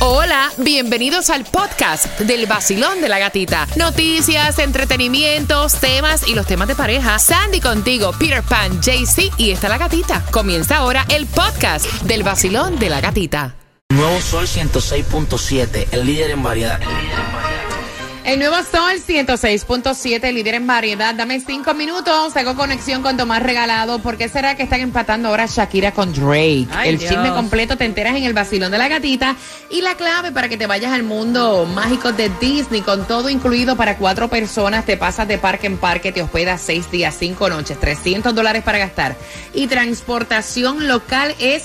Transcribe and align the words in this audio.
Hola, 0.00 0.52
bienvenidos 0.58 1.28
al 1.28 1.44
podcast 1.44 2.20
del 2.20 2.46
vacilón 2.46 3.00
de 3.00 3.08
la 3.08 3.18
gatita. 3.18 3.66
Noticias, 3.74 4.60
entretenimientos, 4.60 5.74
temas 5.74 6.28
y 6.28 6.36
los 6.36 6.46
temas 6.46 6.68
de 6.68 6.76
pareja. 6.76 7.18
Sandy 7.18 7.60
contigo, 7.60 8.12
Peter 8.16 8.44
Pan, 8.44 8.80
JC 8.80 9.32
y 9.38 9.50
está 9.50 9.68
la 9.68 9.76
gatita. 9.76 10.24
Comienza 10.30 10.76
ahora 10.76 11.04
el 11.08 11.26
podcast 11.26 11.84
del 12.02 12.22
vacilón 12.22 12.78
de 12.78 12.90
la 12.90 13.00
gatita. 13.00 13.56
Nuevo 13.92 14.20
Sol 14.20 14.46
106.7, 14.46 15.88
el 15.90 16.06
líder 16.06 16.30
en 16.30 16.44
variedad. 16.44 16.78
Nuevo 18.36 18.56
Sol 18.56 19.00
106.7, 19.06 20.32
líder 20.32 20.56
en 20.56 20.66
variedad. 20.66 21.14
Dame 21.14 21.40
cinco 21.40 21.72
minutos, 21.72 22.36
hago 22.36 22.56
conexión 22.56 23.00
con 23.02 23.16
Tomás 23.16 23.42
Regalado. 23.42 24.00
¿Por 24.00 24.18
qué 24.18 24.28
será 24.28 24.54
que 24.54 24.64
están 24.64 24.80
empatando 24.80 25.28
ahora 25.28 25.46
Shakira 25.46 25.92
con 25.92 26.12
Drake? 26.12 26.68
Ay, 26.70 26.90
el 26.90 26.98
Dios. 26.98 27.10
chisme 27.10 27.30
completo 27.30 27.78
te 27.78 27.86
enteras 27.86 28.16
en 28.16 28.24
el 28.24 28.34
vacilón 28.34 28.70
de 28.70 28.76
la 28.76 28.88
gatita. 28.88 29.34
Y 29.70 29.80
la 29.80 29.94
clave 29.94 30.30
para 30.30 30.50
que 30.50 30.58
te 30.58 30.66
vayas 30.66 30.92
al 30.92 31.04
mundo 31.04 31.64
mágico 31.64 32.12
de 32.12 32.30
Disney, 32.38 32.82
con 32.82 33.06
todo 33.06 33.30
incluido 33.30 33.76
para 33.76 33.96
cuatro 33.96 34.28
personas. 34.28 34.84
Te 34.84 34.98
pasas 34.98 35.26
de 35.26 35.38
parque 35.38 35.66
en 35.66 35.78
parque, 35.78 36.12
te 36.12 36.20
hospedas 36.20 36.60
seis 36.60 36.90
días, 36.90 37.16
cinco 37.18 37.48
noches, 37.48 37.80
300 37.80 38.34
dólares 38.34 38.62
para 38.62 38.76
gastar. 38.76 39.16
Y 39.54 39.68
transportación 39.68 40.86
local 40.86 41.34
es 41.38 41.64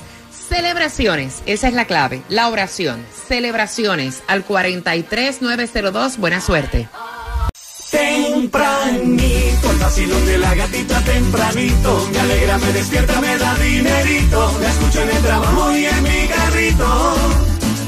Celebraciones, 0.53 1.41
esa 1.47 1.67
es 1.67 1.73
la 1.73 1.85
clave, 1.85 2.21
la 2.29 2.47
oración. 2.47 3.03
Celebraciones 3.27 4.21
al 4.27 4.43
43902, 4.43 6.17
buena 6.17 6.41
suerte. 6.41 6.87
Tempranito, 7.89 9.71
el 9.71 9.77
vacilón 9.79 10.23
de 10.27 10.37
la 10.37 10.53
gatita 10.53 11.01
tempranito. 11.01 12.07
Me 12.11 12.19
alegra, 12.19 12.59
me 12.59 12.71
despierta, 12.71 13.19
me 13.19 13.35
da 13.35 13.55
dinerito. 13.55 14.59
Me 14.59 14.67
escucho 14.67 15.01
en 15.01 15.09
el 15.09 15.23
trabajo 15.23 15.75
y 15.75 15.85
en 15.85 16.03
mi 16.03 16.27
carrito. 16.27 17.15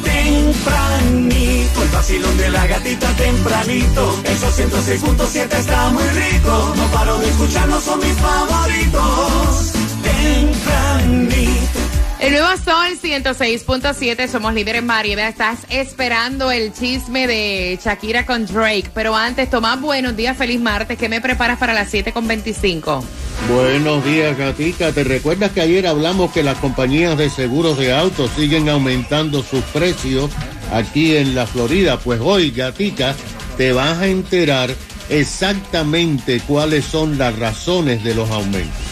Tempranito, 0.03 1.83
el 1.83 1.89
vacilón 1.89 2.35
de 2.37 2.49
la 2.49 2.65
gatita 2.65 3.15
tempranito. 3.15 4.23
Esos 4.23 4.59
106.7 4.59 5.53
está 5.53 5.89
muy 5.89 6.03
rico. 6.03 6.73
No 6.75 6.87
paro 6.87 7.19
de 7.19 7.29
escucharlos, 7.29 7.83
son 7.83 7.99
mis 7.99 8.17
favoritos. 8.17 9.71
Tempranito. 10.01 11.84
El 12.25 12.31
nuevo 12.31 12.47
Sol 12.57 12.97
106.7, 12.99 14.27
somos 14.27 14.55
líderes 14.55 14.81
en 14.81 14.87
variedad. 14.87 15.29
Estás 15.29 15.59
esperando 15.69 16.49
el 16.49 16.73
chisme 16.73 17.27
de 17.27 17.79
Shakira 17.79 18.25
con 18.25 18.47
Drake. 18.47 18.89
Pero 18.95 19.15
antes, 19.15 19.47
Tomás, 19.47 19.79
buenos 19.79 20.17
días, 20.17 20.35
feliz 20.35 20.59
martes. 20.59 20.97
¿Qué 20.97 21.07
me 21.07 21.21
preparas 21.21 21.59
para 21.59 21.75
las 21.75 21.93
7.25? 21.93 23.03
Buenos 23.47 24.03
días, 24.03 24.35
Gatica. 24.35 24.91
¿Te 24.91 25.03
recuerdas 25.03 25.51
que 25.51 25.61
ayer 25.61 25.85
hablamos 25.85 26.31
que 26.31 26.41
las 26.41 26.57
compañías 26.57 27.15
de 27.15 27.29
seguros 27.29 27.77
de 27.77 27.93
autos 27.93 28.31
siguen 28.35 28.69
aumentando 28.69 29.43
sus 29.43 29.63
precios 29.65 30.31
aquí 30.73 31.15
en 31.15 31.35
la 31.35 31.45
Florida? 31.45 31.99
Pues 31.99 32.19
hoy, 32.23 32.49
Gatica, 32.49 33.13
te 33.55 33.71
vas 33.71 33.99
a 33.99 34.07
enterar 34.07 34.73
exactamente 35.09 36.41
cuáles 36.47 36.85
son 36.85 37.19
las 37.19 37.37
razones 37.37 38.03
de 38.03 38.15
los 38.15 38.31
aumentos. 38.31 38.84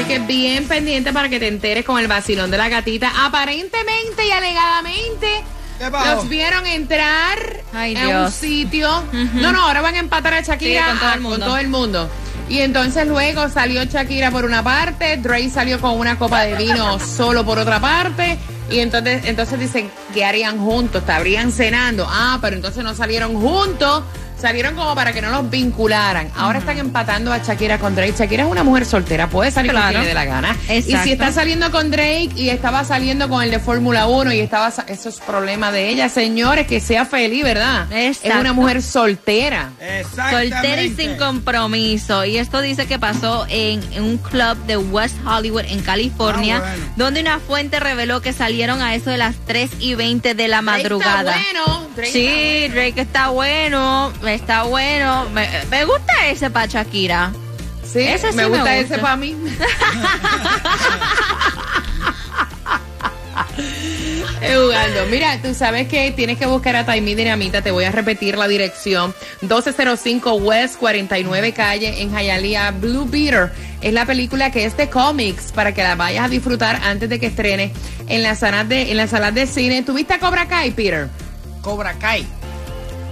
Así 0.00 0.08
que 0.08 0.18
bien 0.20 0.66
pendiente 0.66 1.12
para 1.12 1.28
que 1.28 1.38
te 1.38 1.46
enteres 1.46 1.84
con 1.84 1.98
el 1.98 2.08
vacilón 2.08 2.50
de 2.50 2.56
la 2.56 2.70
gatita. 2.70 3.12
Aparentemente 3.26 4.26
y 4.26 4.30
alegadamente 4.30 5.44
los 5.78 6.26
vieron 6.26 6.66
entrar 6.66 7.38
Ay, 7.74 7.94
a 7.96 8.22
un 8.24 8.32
sitio. 8.32 8.88
No, 9.12 9.52
no, 9.52 9.62
ahora 9.62 9.82
van 9.82 9.96
a 9.96 9.98
empatar 9.98 10.32
a 10.32 10.40
Shakira 10.40 10.84
Sí, 10.84 10.88
con 10.88 10.98
todo 10.98 11.12
el 11.12 11.20
mundo. 11.20 11.38
con 11.38 11.46
todo 11.46 11.56
el 11.58 11.68
mundo. 11.68 12.10
Y 12.48 12.60
entonces 12.60 13.06
luego 13.06 13.48
salió 13.50 13.84
Shakira 13.84 14.30
por 14.30 14.46
una 14.46 14.64
parte, 14.64 15.18
Drake 15.18 15.50
salió 15.50 15.78
con 15.80 15.98
una 15.98 16.18
copa 16.18 16.44
de 16.44 16.56
vino 16.56 16.98
solo 17.16 17.44
por 17.44 17.58
otra 17.58 17.78
parte. 17.78 18.38
Y 18.70 18.78
entonces, 18.78 19.24
entonces 19.26 19.58
dicen 19.58 19.90
que 20.14 20.24
harían 20.24 20.58
juntos, 20.58 21.02
estarían 21.02 21.52
cenando. 21.52 22.06
Ah, 22.08 22.38
pero 22.40 22.56
entonces 22.56 22.82
no 22.84 22.94
salieron 22.94 23.38
juntos. 23.38 24.04
Salieron 24.40 24.74
como 24.74 24.94
para 24.94 25.12
que 25.12 25.20
no 25.22 25.30
los 25.30 25.50
vincularan. 25.50 26.30
Ahora 26.36 26.58
están 26.60 26.78
empatando 26.78 27.32
a 27.32 27.38
Shakira 27.38 27.78
con 27.78 27.94
Drake. 27.94 28.14
Shakira 28.18 28.44
es 28.44 28.50
una 28.50 28.62
mujer 28.64 28.86
soltera, 28.86 29.28
puede 29.28 29.50
salir 29.50 29.72
con 29.72 29.80
Claro. 29.80 29.90
quien 29.92 30.02
le 30.02 30.08
dé 30.08 30.14
la 30.14 30.24
gana. 30.24 30.56
Y 30.68 30.72
Exacto. 30.78 31.04
si 31.04 31.12
está 31.12 31.32
saliendo 31.32 31.70
con 31.70 31.90
Drake 31.90 32.30
y 32.36 32.48
estaba 32.50 32.84
saliendo 32.84 33.28
con 33.28 33.42
el 33.42 33.50
de 33.50 33.58
Fórmula 33.58 34.06
1 34.06 34.32
y 34.32 34.40
estaba 34.40 34.72
eso 34.88 35.08
es 35.08 35.20
problema 35.20 35.70
de 35.72 35.88
ella, 35.88 36.08
señores, 36.08 36.66
que 36.66 36.80
sea 36.80 37.04
feliz, 37.04 37.44
¿verdad? 37.44 37.90
Es 37.92 38.18
Exacto. 38.18 38.40
una 38.40 38.52
mujer 38.52 38.82
soltera. 38.82 39.70
Soltera 40.14 40.82
y 40.82 40.90
sin 40.94 41.16
compromiso. 41.16 42.24
Y 42.24 42.38
esto 42.38 42.60
dice 42.60 42.86
que 42.86 42.98
pasó 42.98 43.46
en, 43.48 43.82
en 43.92 44.02
un 44.04 44.18
club 44.18 44.56
de 44.66 44.76
West 44.76 45.16
Hollywood, 45.26 45.64
en 45.68 45.80
California, 45.82 46.62
donde 46.96 47.20
una 47.20 47.38
fuente 47.40 47.80
reveló 47.80 48.20
que 48.20 48.32
salieron 48.32 48.80
a 48.82 48.94
eso 48.94 49.10
de 49.10 49.18
las 49.18 49.34
3 49.46 49.70
y 49.80 49.94
20 49.94 50.34
de 50.34 50.48
la 50.48 50.62
madrugada. 50.62 51.22
Drake 51.22 51.40
está 51.50 51.64
bueno. 51.64 51.88
Drake 51.96 52.10
Sí, 52.12 52.26
está 52.26 52.68
bueno. 52.68 52.74
Drake 52.74 53.00
está 53.00 53.28
bueno, 53.28 54.12
está 54.34 54.64
bueno. 54.64 55.28
Me, 55.30 55.48
me 55.70 55.84
gusta 55.84 56.28
ese 56.28 56.50
pa' 56.50 56.66
Shakira. 56.66 57.32
Sí, 57.90 58.00
Ese 58.00 58.30
sí 58.30 58.36
me 58.36 58.44
me 58.44 58.48
gusta 58.56 58.76
ese 58.76 58.98
para 58.98 59.16
mí. 59.16 59.34
Es 64.40 64.56
jugando. 64.56 65.06
Mira, 65.10 65.40
tú 65.42 65.54
sabes 65.54 65.86
que 65.88 66.10
tienes 66.12 66.38
que 66.38 66.46
buscar 66.46 66.74
a 66.76 66.84
Taimí 66.86 67.14
Dinamita. 67.14 67.62
Te 67.62 67.70
voy 67.70 67.84
a 67.84 67.92
repetir 67.92 68.38
la 68.38 68.48
dirección. 68.48 69.14
1205 69.42 70.34
West 70.36 70.76
49 70.78 71.52
Calle 71.52 72.00
en 72.00 72.10
Hialeah. 72.10 72.70
Blue 72.72 73.06
Beater 73.06 73.52
es 73.82 73.92
la 73.92 74.06
película 74.06 74.50
que 74.50 74.64
es 74.64 74.76
de 74.76 74.88
cómics 74.88 75.52
para 75.52 75.74
que 75.74 75.82
la 75.82 75.94
vayas 75.94 76.24
a 76.24 76.28
disfrutar 76.28 76.80
antes 76.84 77.08
de 77.08 77.18
que 77.20 77.26
estrene 77.26 77.72
en 78.08 78.22
las 78.22 78.38
salas 78.40 78.68
de, 78.68 78.90
en 78.90 78.96
las 78.96 79.10
salas 79.10 79.34
de 79.34 79.46
cine. 79.46 79.82
¿Tuviste 79.82 80.14
a 80.14 80.18
Cobra 80.18 80.46
Kai, 80.48 80.70
Peter? 80.70 81.08
Cobra 81.60 81.92
Kai. 81.94 82.26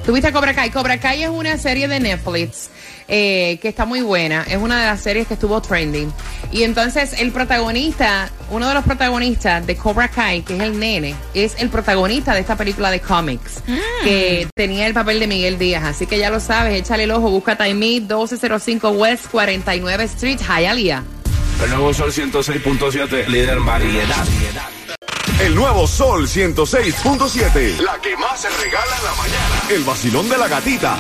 ¿Tuviste 0.09 0.33
Cobra 0.33 0.55
Kai? 0.55 0.71
Cobra 0.71 0.99
Kai 0.99 1.25
es 1.25 1.29
una 1.29 1.59
serie 1.59 1.87
de 1.87 2.01
Netflix 2.01 2.71
eh, 3.09 3.59
que 3.61 3.69
está 3.69 3.85
muy 3.85 4.01
buena. 4.01 4.43
Es 4.49 4.57
una 4.57 4.81
de 4.81 4.87
las 4.87 5.03
series 5.03 5.27
que 5.27 5.35
estuvo 5.35 5.61
trending. 5.61 6.11
Y 6.51 6.63
entonces 6.63 7.21
el 7.21 7.31
protagonista, 7.31 8.31
uno 8.51 8.67
de 8.69 8.73
los 8.73 8.85
protagonistas 8.85 9.67
de 9.67 9.77
Cobra 9.77 10.09
Kai, 10.09 10.41
que 10.41 10.57
es 10.57 10.61
el 10.63 10.81
nene, 10.81 11.15
es 11.35 11.57
el 11.59 11.69
protagonista 11.69 12.33
de 12.33 12.41
esta 12.41 12.57
película 12.57 12.91
de 12.91 13.01
cómics, 13.01 13.63
que 14.03 14.49
tenía 14.55 14.87
el 14.87 14.95
papel 14.95 15.21
de 15.21 15.27
Miguel 15.27 15.59
Díaz. 15.59 15.85
Así 15.85 16.07
que 16.07 16.19
ya 16.19 16.31
lo 16.31 16.41
sabes, 16.41 16.81
échale 16.81 17.05
el 17.05 17.11
ojo, 17.11 17.29
busca 17.29 17.59
Time 17.59 17.75
1205 17.75 18.89
West 18.93 19.27
49 19.31 20.05
Street, 20.05 20.39
Hialeah. 20.41 21.05
El 21.63 21.69
nuevo 21.69 21.93
Sol 21.93 22.11
106.7, 22.11 23.27
líder 23.27 23.59
en 23.59 23.67
variedad. 23.67 24.25
El 25.41 25.55
nuevo 25.55 25.87
Sol 25.87 26.27
106.7. 26.27 27.79
La 27.79 28.01
que 28.03 28.17
más 28.17 28.41
se 28.41 28.49
regala 28.49 28.97
en 28.99 29.05
la 29.05 29.15
mañana. 29.15 29.63
El 29.71 29.85
vacilón 29.85 30.29
de 30.29 30.37
la 30.37 30.49
gatita. 30.49 30.97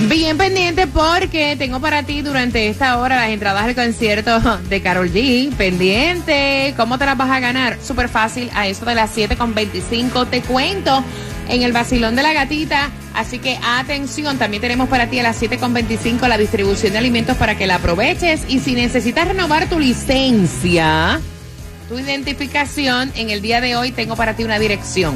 Bien 0.00 0.36
pendiente 0.36 0.86
porque 0.86 1.56
tengo 1.56 1.80
para 1.80 2.02
ti 2.02 2.20
durante 2.20 2.68
esta 2.68 2.98
hora 2.98 3.16
las 3.16 3.30
entradas 3.30 3.64
al 3.64 3.74
concierto 3.74 4.40
de 4.68 4.82
Carol 4.82 5.10
G. 5.10 5.54
Pendiente. 5.54 6.74
¿Cómo 6.76 6.98
te 6.98 7.06
las 7.06 7.16
vas 7.16 7.30
a 7.30 7.40
ganar? 7.40 7.78
Súper 7.82 8.10
fácil. 8.10 8.50
A 8.54 8.66
eso 8.66 8.84
de 8.84 8.94
las 8.94 9.16
7.25 9.16 10.28
te 10.28 10.42
cuento 10.42 11.02
en 11.48 11.62
el 11.62 11.72
vacilón 11.72 12.14
de 12.14 12.24
la 12.24 12.34
gatita. 12.34 12.90
Así 13.14 13.38
que 13.38 13.58
atención, 13.64 14.36
también 14.36 14.60
tenemos 14.60 14.90
para 14.90 15.08
ti 15.08 15.18
a 15.18 15.22
las 15.22 15.40
7.25 15.40 16.28
la 16.28 16.36
distribución 16.36 16.92
de 16.92 16.98
alimentos 16.98 17.38
para 17.38 17.56
que 17.56 17.66
la 17.66 17.76
aproveches. 17.76 18.42
Y 18.48 18.60
si 18.60 18.74
necesitas 18.74 19.28
renovar 19.28 19.66
tu 19.70 19.78
licencia, 19.78 21.22
tu 21.88 21.98
identificación, 21.98 23.12
en 23.16 23.30
el 23.30 23.40
día 23.40 23.60
de 23.60 23.76
hoy 23.76 23.90
tengo 23.92 24.16
para 24.16 24.34
ti 24.34 24.44
una 24.44 24.58
dirección. 24.58 25.14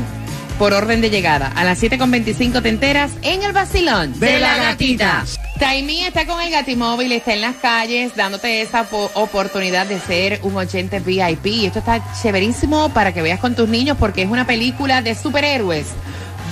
Por 0.58 0.74
orden 0.74 1.00
de 1.00 1.10
llegada. 1.10 1.48
A 1.56 1.64
las 1.64 1.82
7.25 1.82 2.62
te 2.62 2.68
enteras 2.68 3.10
en 3.22 3.42
el 3.42 3.52
vacilón 3.52 4.18
De 4.20 4.38
la 4.38 4.56
gatita. 4.58 5.24
Taimí 5.58 6.02
está 6.04 6.26
con 6.26 6.40
el 6.40 6.50
Gatimóvil, 6.50 7.10
está 7.12 7.32
en 7.34 7.40
las 7.40 7.56
calles 7.56 8.14
dándote 8.16 8.60
esa 8.62 8.84
po- 8.84 9.10
oportunidad 9.14 9.86
de 9.86 9.98
ser 10.00 10.40
un 10.42 10.56
oyente 10.56 11.00
VIP. 11.00 11.46
Y 11.46 11.66
esto 11.66 11.78
está 11.80 12.02
chéverísimo 12.20 12.90
para 12.90 13.12
que 13.12 13.22
veas 13.22 13.40
con 13.40 13.54
tus 13.54 13.68
niños 13.68 13.96
porque 13.98 14.22
es 14.22 14.30
una 14.30 14.46
película 14.46 15.02
de 15.02 15.14
superhéroes. 15.14 15.86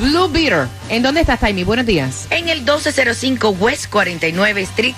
Blue 0.00 0.28
Beater. 0.28 0.66
¿En 0.88 1.02
dónde 1.02 1.20
estás, 1.20 1.40
Taimí? 1.40 1.62
Buenos 1.62 1.84
días. 1.84 2.26
En 2.30 2.48
el 2.48 2.60
1205 2.60 3.50
West 3.50 3.90
49 3.90 4.62
Street, 4.62 4.94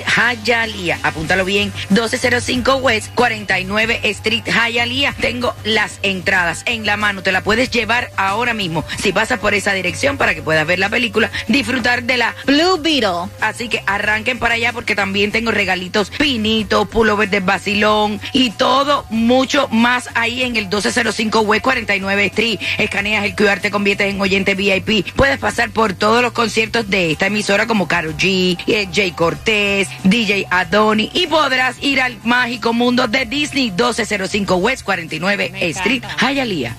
Hialeah. 0.46 1.00
Apúntalo 1.02 1.44
bien. 1.44 1.72
1205 1.90 2.76
West 2.76 3.12
49 3.14 4.00
Street, 4.04 4.44
Hialeah. 4.44 5.12
Tengo 5.14 5.54
las 5.64 5.98
entradas 6.02 6.62
en 6.66 6.86
la 6.86 6.96
mano. 6.96 7.24
Te 7.24 7.32
la 7.32 7.42
puedes 7.42 7.70
llevar 7.70 8.10
ahora 8.16 8.54
mismo. 8.54 8.84
Si 8.98 9.12
pasas 9.12 9.40
por 9.40 9.54
esa 9.54 9.72
dirección 9.72 10.18
para 10.18 10.36
que 10.36 10.42
puedas 10.42 10.66
ver 10.66 10.78
la 10.78 10.88
película, 10.88 11.32
disfrutar 11.48 12.04
de 12.04 12.18
la 12.18 12.36
Blue 12.46 12.78
Beetle. 12.80 13.28
Así 13.40 13.68
que 13.68 13.82
arranquen 13.86 14.38
para 14.38 14.54
allá 14.54 14.72
porque 14.72 14.94
también 14.94 15.32
tengo 15.32 15.50
regalitos, 15.50 16.10
pinitos, 16.10 16.86
pullover 16.86 17.28
de 17.28 17.40
vacilón 17.40 18.20
y 18.32 18.50
todo 18.50 19.04
mucho 19.10 19.66
más 19.68 20.08
ahí 20.14 20.42
en 20.44 20.54
el 20.54 20.66
1205 20.66 21.40
West 21.40 21.64
49 21.64 22.26
Street. 22.26 22.60
Escaneas 22.78 23.24
el 23.24 23.34
QR, 23.34 23.58
te 23.58 23.72
conviertes 23.72 24.08
en 24.08 24.20
oyente 24.20 24.54
VIP. 24.54 24.91
Puedes 25.16 25.38
pasar 25.38 25.70
por 25.70 25.94
todos 25.94 26.22
los 26.22 26.32
conciertos 26.32 26.90
de 26.90 27.12
esta 27.12 27.26
emisora 27.26 27.66
como 27.66 27.88
Karol 27.88 28.16
G, 28.16 28.58
eh, 28.66 28.88
Jay 28.92 29.12
Cortés, 29.12 29.88
DJ 30.04 30.46
Adoni 30.50 31.10
y 31.14 31.26
podrás 31.26 31.76
ir 31.82 32.00
al 32.00 32.18
mágico 32.24 32.72
mundo 32.72 33.08
de 33.08 33.24
Disney 33.24 33.70
1205 33.70 34.56
West 34.56 34.82
49 34.84 35.50
Me 35.52 35.68
Street, 35.70 36.02
encanta. 36.04 36.32
Hialeah. 36.32 36.76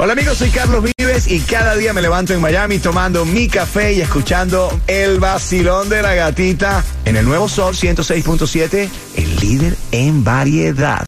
Hola 0.00 0.12
amigos, 0.12 0.38
soy 0.38 0.50
Carlos 0.50 0.84
Vives 0.96 1.26
y 1.26 1.40
cada 1.40 1.74
día 1.74 1.92
me 1.92 2.00
levanto 2.00 2.32
en 2.32 2.40
Miami 2.40 2.78
tomando 2.78 3.24
mi 3.24 3.48
café 3.48 3.94
y 3.94 4.00
escuchando 4.00 4.80
el 4.86 5.18
vacilón 5.18 5.88
de 5.88 6.02
la 6.02 6.14
gatita 6.14 6.84
en 7.04 7.16
el 7.16 7.24
nuevo 7.24 7.48
Sol 7.48 7.74
106.7, 7.74 8.88
el 9.16 9.36
líder 9.40 9.76
en 9.90 10.22
variedad. 10.22 11.04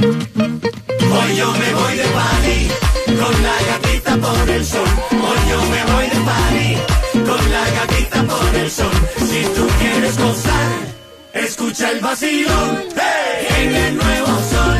Hoy 0.00 1.36
yo 1.36 1.52
me 1.52 1.74
voy 1.74 1.96
de 1.96 2.04
party 2.04 2.68
con 3.20 3.42
la 3.44 3.54
gatita 3.68 3.91
por 4.18 4.50
el 4.50 4.64
sol. 4.64 4.88
Hoy 5.10 5.38
yo 5.50 5.60
me 5.72 5.92
voy 5.92 6.06
de 6.06 6.20
party 6.28 6.76
con 7.24 7.50
la 7.50 7.70
gatita 7.70 8.22
por 8.24 8.54
el 8.54 8.70
sol. 8.70 8.90
Si 9.18 9.42
tú 9.54 9.66
quieres 9.78 10.18
gozar, 10.18 10.70
escucha 11.32 11.90
el. 11.90 12.00
¡Hey! 12.20 13.46
En 13.58 13.74
el 13.74 13.96
nuevo 13.96 14.26
sol, 14.26 14.78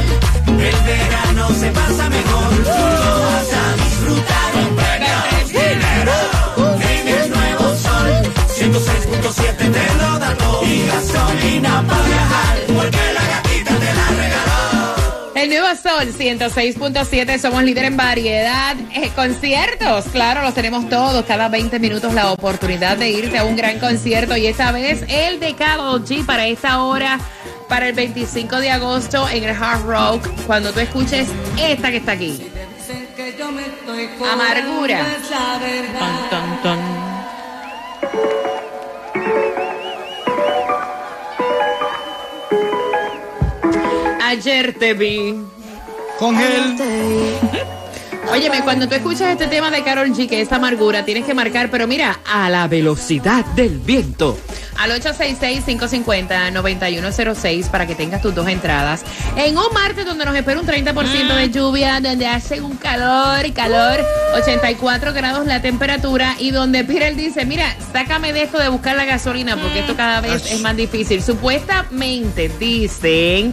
el 0.49 0.77
verano 0.87 1.49
se 1.61 1.71
pasa 1.71 2.09
mejor. 2.11 2.49
Tú 2.57 2.63
lo 2.65 3.21
vas 3.27 3.53
a 3.53 3.77
disfrutar. 3.85 4.53
En 6.91 7.09
el 7.09 7.31
nuevo 7.31 7.65
sol, 7.77 8.11
106.7 8.59 9.57
te 9.57 9.95
lo 9.95 10.19
da. 10.19 10.37
Y 10.63 10.87
gasolina 10.87 11.85
para 11.87 12.03
viajar, 12.05 12.59
porque 12.69 13.13
la 13.15 13.42
El 15.43 15.49
nuevo 15.49 15.67
Sol 15.75 16.15
106.7, 16.17 17.37
somos 17.41 17.65
líder 17.65 17.87
en 17.87 17.97
variedad. 17.97 18.77
Eh, 18.95 19.11
conciertos, 19.17 20.05
claro, 20.13 20.41
los 20.43 20.55
tenemos 20.55 20.89
todos. 20.89 21.25
Cada 21.25 21.49
20 21.49 21.81
minutos 21.81 22.15
la 22.15 22.31
oportunidad 22.31 22.97
de 22.97 23.11
irte 23.11 23.39
a 23.39 23.45
un 23.45 23.57
gran 23.57 23.81
concierto. 23.81 24.37
Y 24.37 24.47
esta 24.47 24.71
vez 24.71 25.05
el 25.09 25.41
de 25.41 25.57
Karol 25.57 26.05
G 26.05 26.25
para 26.25 26.47
esta 26.47 26.85
hora, 26.85 27.19
para 27.69 27.89
el 27.89 27.93
25 27.93 28.61
de 28.61 28.71
agosto 28.71 29.29
en 29.29 29.43
el 29.43 29.51
Hard 29.51 29.83
Rock. 29.85 30.29
Cuando 30.47 30.73
tú 30.73 30.79
escuches 30.79 31.27
esta 31.59 31.91
que 31.91 31.97
está 31.97 32.13
aquí. 32.13 32.41
Amargura. 34.33 35.05
Ton, 35.99 36.31
ton, 36.31 36.63
ton. 36.63 36.92
Ayer 44.33 44.73
te 44.73 44.95
vi. 44.95 45.35
Con 46.19 46.41
él. 46.41 46.75
Óyeme, 48.33 48.63
cuando 48.63 48.89
tú 48.89 48.95
escuchas 48.95 49.29
este 49.29 49.47
tema 49.47 49.71
de 49.71 49.85
Carol 49.85 50.09
G, 50.09 50.27
que 50.27 50.41
es 50.41 50.51
amargura, 50.51 51.05
tienes 51.05 51.27
que 51.27 51.35
marcar, 51.35 51.71
pero 51.71 51.87
mira, 51.87 52.19
a 52.25 52.49
la 52.49 52.67
velocidad 52.67 53.45
del 53.45 53.79
viento. 53.81 54.39
Al 54.79 54.91
866-550-9106 55.03 57.69
para 57.69 57.87
que 57.87 57.95
tengas 57.95 58.23
tus 58.23 58.35
dos 58.35 58.49
entradas. 58.49 59.05
En 59.37 59.59
un 59.59 59.71
martes 59.75 60.07
donde 60.07 60.25
nos 60.25 60.35
espera 60.35 60.59
un 60.59 60.67
30% 60.67 61.35
de 61.35 61.51
lluvia, 61.51 62.01
donde 62.01 62.27
hace 62.27 62.63
un 62.63 62.79
calor 62.79 63.45
y 63.45 63.53
calor, 63.53 64.03
84 64.35 65.13
grados 65.13 65.45
la 65.45 65.61
temperatura 65.61 66.37
y 66.39 66.53
donde 66.53 66.85
Pirel 66.85 67.19
dice, 67.19 67.45
mira, 67.45 67.77
sácame 67.93 68.33
de 68.33 68.45
esto 68.45 68.59
de 68.59 68.71
buscar 68.71 68.97
la 68.97 69.05
gasolina 69.05 69.59
porque 69.59 69.81
esto 69.81 69.95
cada 69.95 70.23
vez 70.23 70.51
es 70.51 70.63
más 70.63 70.75
difícil. 70.75 71.23
Supuestamente 71.23 72.51
dicen 72.59 73.53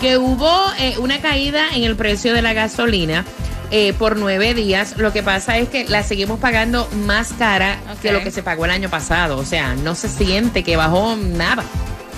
que 0.00 0.18
hubo 0.18 0.50
eh, 0.78 0.96
una 0.98 1.20
caída 1.20 1.70
en 1.74 1.84
el 1.84 1.96
precio 1.96 2.34
de 2.34 2.42
la 2.42 2.52
gasolina. 2.52 3.24
eh, 3.72 3.92
por 3.94 4.16
nueve 4.16 4.54
días, 4.54 4.94
lo 4.96 5.12
que 5.12 5.24
pasa 5.24 5.58
es 5.58 5.68
que 5.68 5.84
la 5.88 6.04
seguimos 6.04 6.38
pagando 6.38 6.88
más 7.04 7.32
cara 7.36 7.78
que 8.00 8.12
lo 8.12 8.22
que 8.22 8.30
se 8.30 8.42
pagó 8.44 8.64
el 8.64 8.70
año 8.70 8.88
pasado. 8.88 9.38
O 9.38 9.44
sea, 9.44 9.74
no 9.74 9.94
se 9.96 10.08
siente 10.08 10.62
que 10.62 10.76
bajó 10.76 11.16
nada. 11.16 11.64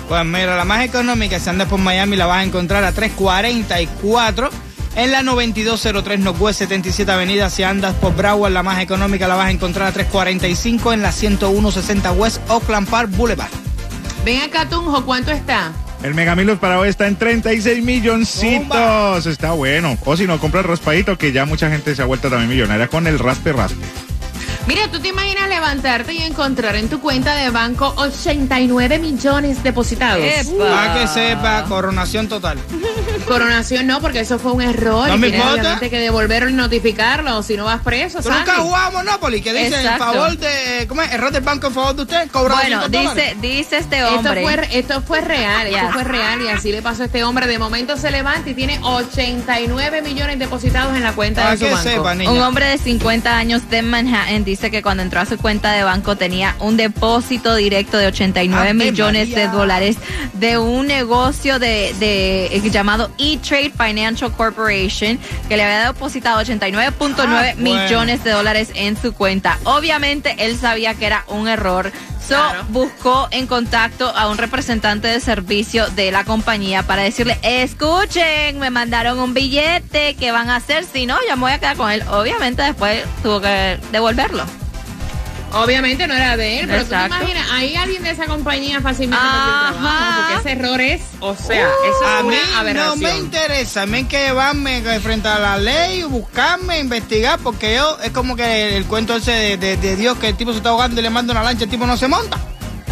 Pues 0.07 0.25
mira, 0.25 0.55
la 0.55 0.65
más 0.65 0.83
económica, 0.85 1.39
si 1.39 1.49
andas 1.49 1.67
por 1.67 1.79
Miami, 1.79 2.15
la 2.17 2.27
vas 2.27 2.39
a 2.39 2.43
encontrar 2.43 2.83
a 2.83 2.91
344. 2.91 4.49
En 4.95 5.11
la 5.11 5.21
9203 5.23 6.19
Northwest 6.19 6.59
77 6.59 7.11
Avenida, 7.11 7.49
si 7.49 7.63
andas 7.63 7.93
por 7.95 8.15
Broward, 8.15 8.51
la 8.51 8.63
más 8.63 8.79
económica 8.79 9.27
la 9.27 9.35
vas 9.35 9.47
a 9.47 9.51
encontrar 9.51 9.87
a 9.87 9.91
345 9.91 10.93
en 10.93 11.01
la 11.01 11.11
10160 11.11 12.11
West 12.11 12.41
Oakland 12.49 12.87
Park 12.89 13.09
Boulevard. 13.15 13.49
Ven 14.25 14.41
acá, 14.41 14.67
Tunjo, 14.67 15.05
¿cuánto 15.05 15.31
está? 15.31 15.71
El 16.03 16.15
Megamilos 16.15 16.59
para 16.59 16.79
hoy 16.79 16.87
está 16.87 17.07
en 17.07 17.17
36 17.17 17.83
milloncitos. 17.83 19.25
Está 19.25 19.51
bueno. 19.51 19.97
O 20.05 20.15
si 20.15 20.27
no, 20.27 20.39
compra 20.39 20.61
el 20.61 20.67
raspadito, 20.67 21.17
que 21.17 21.33
ya 21.33 21.45
mucha 21.45 21.69
gente 21.69 21.93
se 21.93 22.01
ha 22.01 22.05
vuelto 22.05 22.29
también 22.29 22.49
millonaria 22.49 22.87
con 22.87 23.05
el 23.05 23.19
raspe 23.19 23.51
raspe. 23.51 23.83
Mira, 24.69 24.87
¿tú 24.91 24.99
te 24.99 25.07
imaginas 25.07 25.49
levantarte 25.49 26.13
y 26.13 26.21
encontrar 26.21 26.75
en 26.75 26.89
tu 26.89 26.99
cuenta 27.01 27.35
de 27.35 27.49
banco 27.49 27.91
89 27.97 28.99
millones 28.99 29.63
depositados? 29.63 30.23
Para 30.59 30.93
que 30.93 31.07
sepa, 31.07 31.63
coronación 31.67 32.27
total. 32.27 32.59
Coronación 33.27 33.87
no, 33.87 33.99
porque 33.99 34.19
eso 34.19 34.37
fue 34.37 34.51
un 34.51 34.61
error. 34.61 35.07
No 35.07 35.15
y 35.15 35.17
me 35.17 35.27
tienes 35.29 35.41
importa. 35.43 35.61
obviamente 35.61 35.89
que 35.89 35.97
devolverlo 35.99 36.49
y 36.49 36.53
notificarlo, 36.53 37.41
si 37.41 37.57
no 37.57 37.65
vas 37.65 37.81
preso, 37.81 38.21
Tú 38.21 38.29
nunca 38.29 38.57
jugado 38.57 38.91
Monopoly, 38.91 39.41
que 39.41 39.53
dice 39.53 39.81
en 39.81 39.97
favor 39.97 40.37
de. 40.37 40.85
¿Cómo 40.87 41.01
es? 41.01 41.11
Error 41.13 41.31
del 41.31 41.41
banco 41.43 41.67
en 41.67 41.73
favor 41.73 41.95
de 41.95 42.01
usted. 42.03 42.29
Cobra 42.29 42.55
Bueno, 42.55 42.81
200 42.89 43.15
dice, 43.15 43.37
dice 43.41 43.77
este 43.77 43.97
Esto 44.01 44.15
hombre. 44.17 44.43
fue, 44.43 44.69
esto 44.71 45.01
fue 45.01 45.21
real, 45.21 45.65
esto 45.65 45.89
fue 45.93 46.03
real 46.03 46.41
y 46.43 46.47
así 46.49 46.71
le 46.71 46.83
pasó 46.83 47.01
a 47.01 47.05
este 47.07 47.23
hombre. 47.23 47.47
De 47.47 47.57
momento 47.57 47.97
se 47.97 48.11
levanta 48.11 48.47
y 48.47 48.53
tiene 48.53 48.79
89 48.83 50.03
millones 50.03 50.37
depositados 50.37 50.95
en 50.95 51.01
la 51.03 51.13
cuenta 51.13 51.41
Para 51.41 51.51
de 51.55 51.57
su 51.57 51.65
que 51.65 51.71
banco. 51.71 51.89
sepa, 51.89 52.13
niña. 52.13 52.31
Un 52.31 52.39
hombre 52.41 52.67
de 52.67 52.77
50 52.77 53.35
años 53.35 53.67
de 53.71 53.81
Manhattan 53.81 54.43
dice 54.43 54.58
que 54.59 54.81
cuando 54.81 55.01
entró 55.03 55.21
a 55.21 55.25
su 55.25 55.37
cuenta 55.37 55.71
de 55.71 55.83
banco 55.83 56.15
tenía 56.17 56.55
un 56.59 56.75
depósito 56.75 57.55
directo 57.55 57.97
de 57.97 58.07
89 58.07 58.61
Ave 58.61 58.73
millones 58.73 59.29
María. 59.29 59.47
de 59.47 59.57
dólares 59.57 59.97
de 60.33 60.57
un 60.57 60.87
negocio 60.87 61.59
de, 61.59 61.93
de 61.99 62.47
eh, 62.47 62.69
llamado 62.69 63.09
E-Trade 63.17 63.71
Financial 63.71 64.31
Corporation 64.33 65.17
que 65.47 65.55
le 65.57 65.63
había 65.63 65.87
depositado 65.87 66.41
89.9 66.41 67.15
Ah, 67.19 67.53
bueno. 67.55 67.61
millones 67.61 68.23
de 68.23 68.31
dólares 68.31 68.71
en 68.75 68.99
su 69.01 69.13
cuenta. 69.13 69.57
Obviamente 69.63 70.35
él 70.39 70.57
sabía 70.57 70.93
que 70.95 71.05
era 71.05 71.23
un 71.27 71.47
error. 71.47 71.91
So, 72.21 72.35
Claro. 72.35 72.65
buscó 72.69 73.27
en 73.31 73.47
contacto 73.47 74.07
a 74.15 74.27
un 74.29 74.37
representante 74.37 75.07
de 75.07 75.19
servicio 75.19 75.87
de 75.91 76.11
la 76.11 76.25
compañía 76.25 76.83
para 76.83 77.01
decirle, 77.01 77.39
escuchen, 77.41 78.59
me 78.59 78.69
mandaron 78.69 79.19
un 79.19 79.33
billete, 79.33 80.15
¿qué 80.15 80.31
van 80.31 80.49
a 80.49 80.57
hacer? 80.57 80.85
Si 80.85 81.05
no, 81.05 81.17
ya 81.27 81.35
me 81.35 81.41
voy 81.43 81.51
a 81.53 81.59
quedar 81.59 81.77
con 81.77 81.89
él. 81.89 82.03
Obviamente 82.11 82.61
después 82.61 83.03
tuvo 83.23 83.41
que 83.41 83.79
devolverlo. 83.91 84.43
Obviamente 85.53 86.07
no 86.07 86.13
era 86.13 86.37
de 86.37 86.59
él, 86.59 86.67
pero 86.67 86.79
tú 86.85 86.93
Exacto. 86.93 87.15
te 87.17 87.23
imaginas, 87.23 87.47
hay 87.51 87.75
alguien 87.75 88.03
de 88.03 88.11
esa 88.11 88.25
compañía 88.25 88.81
fácilmente 88.81 89.23
perdió 89.25 89.67
el 89.67 89.73
trabajo, 89.73 89.87
Ajá. 89.87 90.17
porque 90.27 90.49
ese 90.49 90.59
error 90.59 90.81
es, 90.81 91.01
o 91.19 91.35
sea, 91.35 91.67
eso 91.67 91.99
Uh, 92.01 92.05
A 92.05 92.19
es 92.19 92.23
mí 92.25 92.27
una 92.35 92.51
no 92.53 92.59
aberración. 92.59 92.99
me 92.99 93.17
interesa, 93.17 93.81
a 93.81 93.85
mí 93.87 93.97
hay 93.97 94.03
que 94.05 94.25
llevarme 94.27 94.81
frente 95.01 95.27
a 95.27 95.39
la 95.39 95.57
ley, 95.57 96.03
buscarme, 96.03 96.79
investigar, 96.79 97.39
porque 97.39 97.75
yo 97.75 97.97
es 98.03 98.11
como 98.11 98.35
que 98.35 98.77
el 98.77 98.85
cuento 98.85 99.15
ese 99.15 99.31
de, 99.31 99.57
de- 99.57 99.77
de 99.77 99.95
Dios 99.95 100.17
que 100.19 100.29
el 100.29 100.35
tipo 100.37 100.51
se 100.51 100.57
está 100.57 100.69
ahogando 100.69 100.99
y 100.99 101.03
le 101.03 101.09
manda 101.09 101.31
una 101.33 101.43
lancha, 101.43 101.63
el 101.63 101.69
tipo 101.69 101.85
no 101.87 101.97
se 101.97 102.07
monta. 102.07 102.37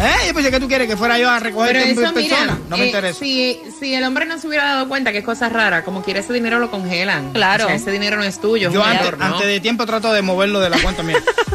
¿Eh? 0.00 0.28
Yo 0.28 0.34
pensé 0.34 0.52
que 0.52 0.60
tú 0.60 0.68
quieres 0.68 0.86
que 0.86 0.96
fuera 0.96 1.18
yo 1.18 1.28
a 1.28 1.40
recoger 1.40 1.72
Pero 1.72 1.84
eso, 1.84 2.12
mira, 2.14 2.36
persona. 2.36 2.58
No 2.68 2.76
me 2.76 2.84
eh, 2.84 2.86
interesa. 2.86 3.18
Si, 3.18 3.60
si 3.80 3.94
el 3.96 4.04
hombre 4.04 4.26
no 4.26 4.38
se 4.38 4.46
hubiera 4.46 4.64
dado 4.64 4.88
cuenta 4.88 5.10
que 5.10 5.18
es 5.18 5.24
cosa 5.24 5.48
rara, 5.48 5.82
como 5.84 6.04
quiere 6.04 6.20
ese 6.20 6.32
dinero 6.32 6.60
lo 6.60 6.70
congelan. 6.70 7.32
Claro. 7.32 7.64
O 7.64 7.66
sea, 7.66 7.74
ese 7.74 7.90
dinero 7.90 8.16
no 8.16 8.22
es 8.22 8.40
tuyo. 8.40 8.70
Yo 8.70 8.84
antes, 8.84 9.12
antes 9.18 9.46
de 9.48 9.58
tiempo 9.58 9.86
trato 9.86 10.12
de 10.12 10.22
moverlo 10.22 10.60
de 10.60 10.70
la 10.70 10.78
cuenta 10.78 11.02
mía. 11.02 11.16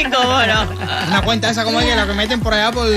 Sí, 0.00 0.10
cómo 0.10 0.46
no. 0.46 0.68
Una 1.08 1.22
cuenta 1.24 1.50
esa 1.50 1.64
como 1.64 1.80
que 1.80 1.94
la 1.94 2.06
que 2.06 2.14
meten 2.14 2.40
por 2.40 2.54
allá 2.54 2.72
por, 2.72 2.88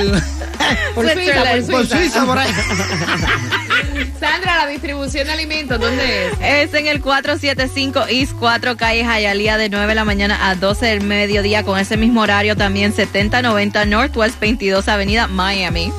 Por 0.96 1.10
Suiza, 1.14 1.44
por 1.44 1.72
por 1.72 1.88
Suiza. 1.88 2.26
Por 2.26 2.38
ahí. 2.38 2.52
Sandra, 4.20 4.58
la 4.58 4.68
distribución 4.68 5.28
de 5.28 5.34
alimentos, 5.34 5.80
¿dónde 5.80 6.28
es? 6.28 6.34
Es 6.40 6.74
en 6.74 6.88
el 6.88 7.02
475 7.02 8.06
East 8.08 8.34
4 8.40 8.78
Calle 8.78 9.04
Hialeah 9.04 9.58
de 9.58 9.70
9 9.70 9.88
de 9.88 9.96
la 9.96 10.06
mañana 10.06 10.50
a 10.50 10.56
12 10.56 10.86
del 10.86 11.02
mediodía 11.02 11.64
con 11.64 11.78
ese 11.78 11.98
mismo 11.98 12.22
horario 12.22 12.56
también 12.56 12.94
7090 12.94 13.86
Northwest 13.86 14.40
22 14.40 14.88
Avenida 14.88 15.28
Miami. 15.28 15.92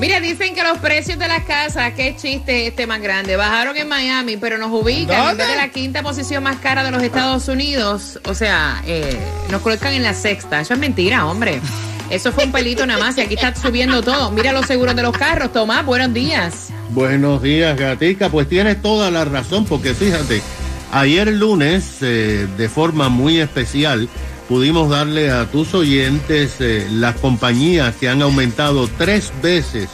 Mira, 0.00 0.20
dicen 0.20 0.54
que 0.54 0.62
los 0.64 0.78
precios 0.78 1.16
de 1.18 1.28
las 1.28 1.44
casas, 1.44 1.92
qué 1.94 2.16
chiste 2.16 2.66
este 2.66 2.88
más 2.88 3.00
grande, 3.00 3.36
bajaron 3.36 3.76
en 3.76 3.88
Miami, 3.88 4.36
pero 4.36 4.58
nos 4.58 4.72
ubican 4.72 5.16
en 5.16 5.26
¿Dónde? 5.28 5.44
vez 5.44 5.52
de 5.52 5.56
la 5.56 5.68
quinta 5.68 6.02
posición 6.02 6.42
más 6.42 6.56
cara 6.56 6.82
de 6.82 6.90
los 6.90 7.02
Estados 7.02 7.46
Unidos. 7.46 8.18
O 8.24 8.34
sea, 8.34 8.82
eh, 8.84 9.16
nos 9.50 9.62
colocan 9.62 9.92
en 9.92 10.02
la 10.02 10.12
sexta. 10.14 10.60
Eso 10.60 10.74
es 10.74 10.80
mentira, 10.80 11.24
hombre. 11.26 11.60
Eso 12.10 12.32
fue 12.32 12.44
un 12.44 12.52
pelito 12.52 12.84
nada 12.84 12.98
más 12.98 13.16
y 13.16 13.20
aquí 13.20 13.34
está 13.34 13.54
subiendo 13.54 14.02
todo. 14.02 14.32
Mira 14.32 14.52
los 14.52 14.66
seguros 14.66 14.96
de 14.96 15.02
los 15.02 15.16
carros. 15.16 15.52
Tomás, 15.52 15.86
buenos 15.86 16.12
días. 16.12 16.68
Buenos 16.90 17.40
días, 17.40 17.78
Gatica. 17.78 18.28
Pues 18.28 18.48
tienes 18.48 18.82
toda 18.82 19.10
la 19.10 19.24
razón, 19.24 19.64
porque 19.64 19.94
fíjate, 19.94 20.42
ayer 20.90 21.28
lunes, 21.28 21.98
eh, 22.02 22.48
de 22.58 22.68
forma 22.68 23.08
muy 23.08 23.38
especial, 23.40 24.08
pudimos 24.52 24.90
darle 24.90 25.30
a 25.30 25.50
tus 25.50 25.72
oyentes 25.72 26.56
eh, 26.60 26.86
las 26.92 27.16
compañías 27.16 27.96
que 27.96 28.10
han 28.10 28.20
aumentado 28.20 28.86
tres 28.98 29.32
veces 29.42 29.88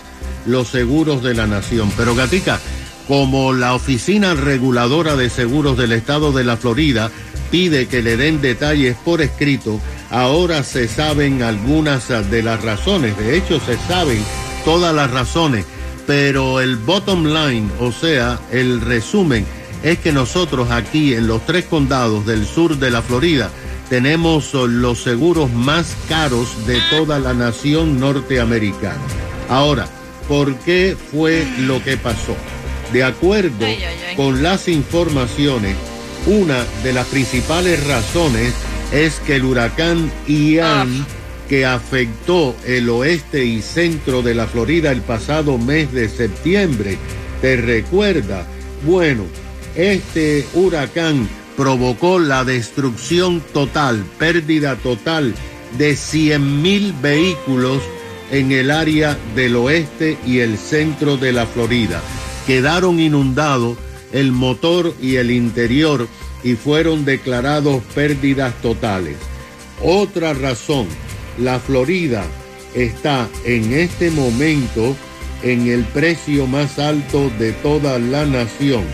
los 0.47 0.67
seguros 0.67 1.23
de 1.23 1.33
la 1.33 1.47
nación. 1.47 1.93
Pero, 1.97 2.17
Gatica, 2.17 2.59
como 3.07 3.53
la 3.53 3.75
Oficina 3.75 4.35
Reguladora 4.35 5.15
de 5.15 5.31
Seguros 5.31 5.79
del 5.79 5.93
Estado 5.93 6.33
de 6.33 6.43
la 6.43 6.57
Florida 6.57 7.13
pide 7.53 7.87
que 7.87 8.03
le 8.03 8.17
den 8.17 8.41
detalles 8.41 8.97
por 8.97 9.23
escrito, 9.23 9.81
ahora 10.11 10.65
se 10.65 10.89
saben 10.89 11.45
algunas 11.45 12.09
de 12.09 12.43
las 12.43 12.61
razones. 12.65 13.17
De 13.17 13.37
hecho, 13.37 13.61
se 13.61 13.77
saben 13.87 14.21
todas 14.65 14.93
las 14.93 15.09
razones 15.13 15.67
pero 16.05 16.61
el 16.61 16.77
bottom 16.77 17.27
line, 17.27 17.69
o 17.79 17.93
sea, 17.93 18.41
el 18.51 18.81
resumen, 18.81 19.45
es 19.83 19.99
que 19.99 20.11
nosotros 20.11 20.71
aquí 20.71 21.13
en 21.13 21.27
los 21.27 21.45
tres 21.45 21.67
condados 21.67 22.25
del 22.25 22.47
sur 22.47 22.79
de 22.79 22.91
la 22.91 23.03
Florida 23.03 23.51
tenemos 23.89 24.55
oh, 24.55 24.67
los 24.67 25.03
seguros 25.03 25.53
más 25.53 25.97
caros 26.09 26.67
de 26.67 26.81
toda 26.91 27.19
la 27.19 27.35
nación 27.35 27.99
norteamericana. 27.99 29.01
Ahora, 29.49 29.87
¿por 30.29 30.55
qué 30.57 30.97
fue 31.11 31.47
lo 31.61 31.83
que 31.83 31.97
pasó? 31.97 32.37
De 32.93 33.03
acuerdo 33.03 33.67
con 34.17 34.43
las 34.43 34.69
informaciones, 34.69 35.77
una 36.27 36.65
de 36.83 36.93
las 36.93 37.07
principales 37.07 37.85
razones 37.87 38.53
es 38.93 39.17
que 39.21 39.37
el 39.37 39.45
huracán 39.45 40.11
Ian, 40.27 41.07
que 41.49 41.65
afectó 41.65 42.55
el 42.67 42.89
oeste 42.91 43.45
y 43.45 43.63
centro 43.63 44.23
de 44.23 44.35
la 44.35 44.47
Florida 44.47 44.93
el 44.93 45.01
pasado 45.01 45.57
mes 45.57 45.93
de 45.93 46.09
septiembre, 46.09 46.99
¿te 47.41 47.57
recuerda? 47.57 48.47
Bueno, 48.87 49.25
este 49.75 50.47
huracán 50.55 51.29
provocó 51.59 52.21
la 52.21 52.45
destrucción 52.45 53.43
total, 53.53 54.05
pérdida 54.17 54.77
total 54.77 55.35
de 55.77 55.97
100 55.97 56.63
mil 56.63 56.93
vehículos 57.03 57.83
en 58.31 58.53
el 58.53 58.71
área 58.71 59.19
del 59.35 59.57
oeste 59.57 60.17
y 60.25 60.39
el 60.39 60.57
centro 60.57 61.17
de 61.17 61.33
la 61.33 61.47
Florida. 61.47 62.01
Quedaron 62.47 63.01
inundados 63.01 63.77
el 64.13 64.31
motor 64.31 64.95
y 65.03 65.17
el 65.17 65.33
interior 65.33 66.07
y 66.45 66.55
fueron 66.55 67.05
declarados 67.05 67.83
pérdidas 67.93 68.55
totales. 68.63 69.17
Otra 69.83 70.35
razón, 70.35 70.87
la 71.39 71.59
Florida 71.59 72.25
está 72.77 73.29
en 73.45 73.73
este 73.73 74.13
momento 74.13 74.95
en 75.43 75.67
el 75.67 75.83
precio 75.87 76.47
más 76.47 76.79
alto 76.79 77.33
de 77.37 77.51
toda 77.51 77.99
la 77.99 78.25
nación, 78.27 78.85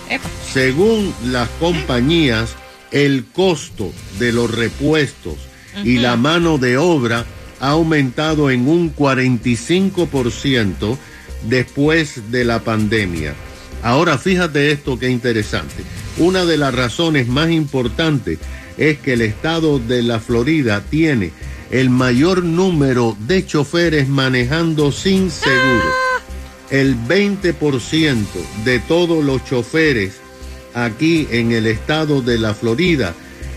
Según 0.52 1.14
las 1.26 1.50
compañías, 1.60 2.56
el 2.92 3.26
costo 3.26 3.92
de 4.20 4.32
los 4.32 4.54
repuestos 4.54 5.36
y 5.84 5.98
la 5.98 6.18
mano 6.18 6.58
de 6.58 6.78
obra 6.78 7.26
ha 7.60 7.70
aumentado 7.70 8.50
en 8.50 8.68
un 8.68 8.96
45% 8.96 10.98
después 11.48 12.32
de 12.32 12.46
la 12.46 12.60
pandemia. 12.60 13.34
Ahora 13.84 14.18
fíjate 14.18 14.72
esto 14.72 14.98
que 14.98 15.10
interesante. 15.10 15.84
Una 16.18 16.46
de 16.46 16.58
las 16.58 16.74
razones 16.74 17.28
más 17.28 17.52
importantes 17.52 18.40
es 18.78 18.98
que 19.00 19.14
el 19.14 19.22
estado 19.22 19.80
de 19.80 20.04
la 20.04 20.20
Florida 20.20 20.84
tiene 20.90 21.32
el 21.70 21.90
mayor 21.90 22.44
número 22.44 23.18
de 23.20 23.46
choferes 23.46 24.08
manejando 24.08 24.92
sin 24.92 25.30
seguro. 25.30 26.07
El 26.70 26.98
20% 26.98 28.26
de 28.66 28.80
todos 28.80 29.24
los 29.24 29.46
choferes 29.46 30.18
aquí 30.74 31.28
en 31.32 31.54
el 31.54 31.66
estado 31.66 32.22
de 32.22 32.38
la 32.38 32.54
Florida 32.54 33.14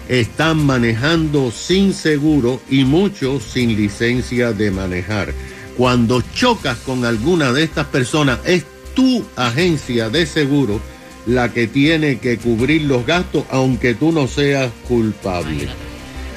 están 0.09 0.65
manejando 0.65 1.51
sin 1.51 1.93
seguro 1.93 2.61
y 2.71 2.85
muchos 2.85 3.43
sin 3.43 3.77
licencia 3.77 4.53
de 4.53 4.71
manejar. 4.71 5.33
Cuando 5.77 6.23
chocas 6.35 6.79
con 6.79 7.05
alguna 7.05 7.53
de 7.53 7.65
estas 7.65 7.87
personas, 7.87 8.39
es 8.45 8.65
tu 8.95 9.25
agencia 9.37 10.09
de 10.09 10.27
seguro 10.27 10.81
la 11.27 11.53
que 11.53 11.67
tiene 11.67 12.19
que 12.19 12.39
cubrir 12.39 12.83
los 12.83 13.07
gastos, 13.07 13.45
aunque 13.51 13.95
tú 13.95 14.13
no 14.13 14.29
seas 14.29 14.71
culpable. 14.87 15.69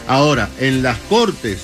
Ahora, 0.07 0.49
en 0.59 0.81
las 0.81 0.97
cortes, 0.99 1.59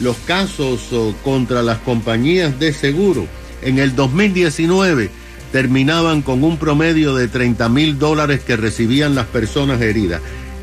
los 0.00 0.16
casos 0.26 0.92
oh, 0.92 1.14
contra 1.22 1.62
las 1.62 1.78
compañías 1.78 2.58
de 2.58 2.72
seguro 2.72 3.26
en 3.64 3.78
el 3.78 3.96
2019 3.96 5.10
terminaban 5.52 6.22
con 6.22 6.44
un 6.44 6.56
promedio 6.58 7.14
de 7.14 7.28
30 7.28 7.68
mil 7.68 7.98
dólares 7.98 8.40
que 8.40 8.56
recibían 8.56 9.14
las 9.14 9.26
personas 9.26 9.80
heridas. 9.80 10.20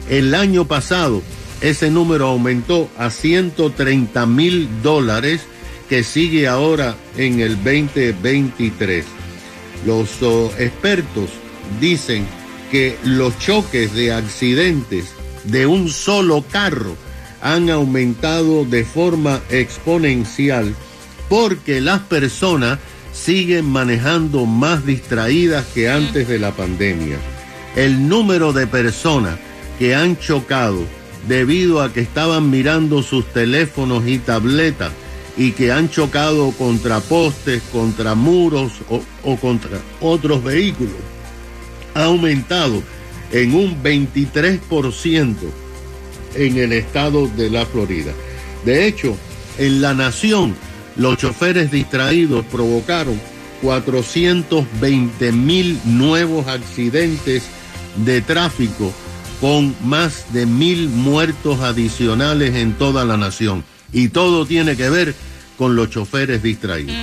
El 0.09 0.35
año 0.35 0.65
pasado 0.65 1.21
ese 1.61 1.91
número 1.91 2.27
aumentó 2.27 2.89
a 2.97 3.11
130 3.11 4.25
mil 4.25 4.67
dólares 4.81 5.41
que 5.87 6.03
sigue 6.03 6.47
ahora 6.47 6.95
en 7.17 7.39
el 7.39 7.55
2023. 7.57 9.05
Los 9.85 10.21
oh, 10.23 10.51
expertos 10.57 11.29
dicen 11.79 12.25
que 12.71 12.97
los 13.03 13.37
choques 13.37 13.93
de 13.93 14.11
accidentes 14.11 15.13
de 15.43 15.67
un 15.67 15.89
solo 15.89 16.43
carro 16.51 16.95
han 17.41 17.69
aumentado 17.69 18.65
de 18.65 18.83
forma 18.83 19.41
exponencial 19.49 20.73
porque 21.29 21.79
las 21.79 22.01
personas 22.01 22.79
siguen 23.13 23.65
manejando 23.65 24.45
más 24.45 24.85
distraídas 24.85 25.65
que 25.73 25.89
antes 25.89 26.27
de 26.27 26.39
la 26.39 26.51
pandemia. 26.51 27.17
El 27.75 28.07
número 28.07 28.53
de 28.53 28.67
personas 28.67 29.37
que 29.79 29.95
han 29.95 30.17
chocado 30.17 30.85
debido 31.27 31.81
a 31.81 31.93
que 31.93 32.01
estaban 32.01 32.49
mirando 32.49 33.03
sus 33.03 33.25
teléfonos 33.31 34.07
y 34.07 34.17
tabletas 34.17 34.91
y 35.37 35.51
que 35.51 35.71
han 35.71 35.89
chocado 35.89 36.51
contra 36.51 36.99
postes, 36.99 37.61
contra 37.71 38.15
muros 38.15 38.73
o, 38.89 39.01
o 39.23 39.37
contra 39.37 39.79
otros 40.01 40.43
vehículos 40.43 40.95
ha 41.93 42.05
aumentado 42.05 42.81
en 43.31 43.53
un 43.53 43.81
23% 43.81 45.35
en 46.35 46.57
el 46.57 46.73
estado 46.73 47.27
de 47.27 47.49
la 47.49 47.65
Florida. 47.65 48.13
De 48.65 48.87
hecho, 48.87 49.17
en 49.57 49.81
la 49.81 49.93
nación, 49.93 50.55
los 50.95 51.17
choferes 51.17 51.71
distraídos 51.71 52.45
provocaron 52.45 53.19
420 53.61 55.31
mil 55.31 55.79
nuevos 55.85 56.47
accidentes 56.47 57.43
de 57.97 58.21
tráfico 58.21 58.93
con 59.39 59.75
más 59.83 60.33
de 60.33 60.45
mil 60.45 60.89
muertos 60.89 61.59
adicionales 61.61 62.55
en 62.55 62.73
toda 62.73 63.05
la 63.05 63.17
nación. 63.17 63.63
Y 63.91 64.09
todo 64.09 64.45
tiene 64.45 64.77
que 64.77 64.89
ver 64.89 65.15
con 65.57 65.75
los 65.75 65.89
choferes 65.89 66.41
distraídos. 66.41 66.95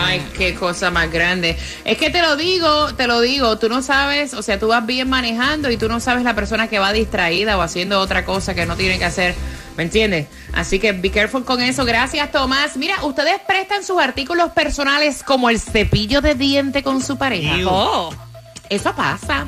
Ay, 0.00 0.24
qué 0.36 0.54
cosa 0.54 0.90
más 0.90 1.10
grande. 1.10 1.56
Es 1.84 1.98
que 1.98 2.10
te 2.10 2.22
lo 2.22 2.36
digo, 2.36 2.94
te 2.94 3.06
lo 3.06 3.20
digo, 3.20 3.58
tú 3.58 3.68
no 3.68 3.82
sabes, 3.82 4.34
o 4.34 4.42
sea, 4.42 4.58
tú 4.58 4.68
vas 4.68 4.86
bien 4.86 5.08
manejando 5.08 5.70
y 5.70 5.76
tú 5.76 5.88
no 5.88 5.98
sabes 5.98 6.22
la 6.22 6.34
persona 6.34 6.68
que 6.68 6.78
va 6.78 6.92
distraída 6.92 7.58
o 7.58 7.62
haciendo 7.62 7.98
otra 8.00 8.24
cosa 8.24 8.54
que 8.54 8.64
no 8.64 8.76
tiene 8.76 8.98
que 8.98 9.04
hacer. 9.04 9.34
¿Me 9.78 9.84
entiendes? 9.84 10.26
Así 10.52 10.78
que 10.80 10.90
be 10.90 11.12
careful 11.12 11.44
con 11.44 11.62
eso. 11.62 11.84
Gracias, 11.84 12.32
Tomás. 12.32 12.76
Mira, 12.76 13.04
ustedes 13.04 13.40
prestan 13.46 13.84
sus 13.84 14.00
artículos 14.00 14.50
personales 14.50 15.22
como 15.22 15.50
el 15.50 15.60
cepillo 15.60 16.20
de 16.20 16.34
diente 16.34 16.82
con 16.82 17.00
su 17.00 17.16
pareja. 17.16 17.54
Oh. 17.64 18.12
Eso 18.70 18.92
pasa. 18.96 19.46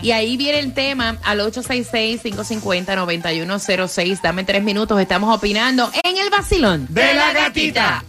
Y 0.00 0.12
ahí 0.12 0.38
viene 0.38 0.60
el 0.60 0.72
tema 0.72 1.18
al 1.22 1.40
866-550-9106. 1.40 4.22
Dame 4.22 4.44
tres 4.44 4.64
minutos. 4.64 4.98
Estamos 4.98 5.36
opinando 5.36 5.90
en 6.02 6.16
el 6.16 6.30
vacilón 6.30 6.86
De 6.88 7.12
la 7.12 7.34
gatita. 7.34 8.02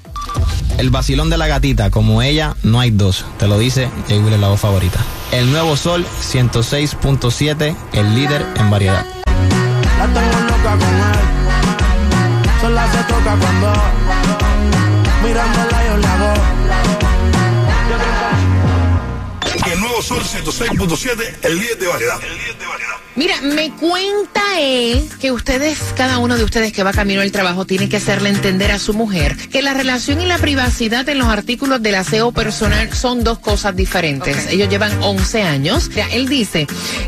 El 0.77 0.89
vacilón 0.89 1.29
de 1.29 1.37
la 1.37 1.47
gatita, 1.47 1.89
como 1.89 2.21
ella, 2.21 2.55
no 2.63 2.79
hay 2.79 2.91
dos. 2.91 3.25
Te 3.39 3.49
lo 3.49 3.59
dice 3.59 3.89
Jay 4.07 4.19
Wheeler, 4.19 4.39
la 4.39 4.47
voz 4.47 4.61
favorita. 4.61 4.99
El 5.33 5.51
nuevo 5.51 5.75
Sol 5.75 6.05
106.7, 6.21 7.75
el 7.91 8.15
líder 8.15 8.45
en 8.55 8.69
variedad. 8.69 9.05
La 9.97 10.07
tengo 10.07 10.39
loca 10.47 10.77
con 10.77 10.81
él. 10.81 11.46
Se 12.91 13.03
toca 13.03 13.35
cuando 13.35 13.73
mirándola 15.23 15.85
yo 15.85 15.97
la 15.97 16.13
hago. 16.13 16.33
El 19.71 19.79
nuevo 19.81 20.01
Sol 20.01 20.21
106.7, 20.21 21.35
el 21.43 21.59
líder 21.59 21.77
de 21.77 21.87
variedad. 21.87 22.19
Mira, 23.17 23.41
me 23.41 23.71
cuenta 23.71 24.41
él 24.59 25.09
que 25.19 25.31
ustedes, 25.31 25.79
cada 25.95 26.19
uno 26.19 26.37
de 26.37 26.43
ustedes 26.43 26.71
que 26.71 26.83
va 26.83 26.91
camino 26.93 27.21
al 27.21 27.31
trabajo, 27.31 27.65
tiene 27.65 27.89
que 27.89 27.97
hacerle 27.97 28.29
entender 28.29 28.71
a 28.71 28.77
su 28.77 28.93
mujer 28.93 29.35
que 29.49 29.63
la 29.63 29.73
relación 29.73 30.21
y 30.21 30.25
la 30.27 30.37
privacidad 30.37 31.09
en 31.09 31.17
los 31.17 31.27
artículos 31.27 31.81
del 31.81 31.95
aseo 31.95 32.31
personal 32.31 32.93
son 32.93 33.23
dos 33.23 33.39
cosas 33.39 33.75
diferentes. 33.75 34.47
Ellos 34.51 34.69
llevan 34.69 34.91
11 35.01 35.41
años. 35.41 35.89
Mira, 35.89 36.07
él 36.13 36.29
dice 36.29 36.67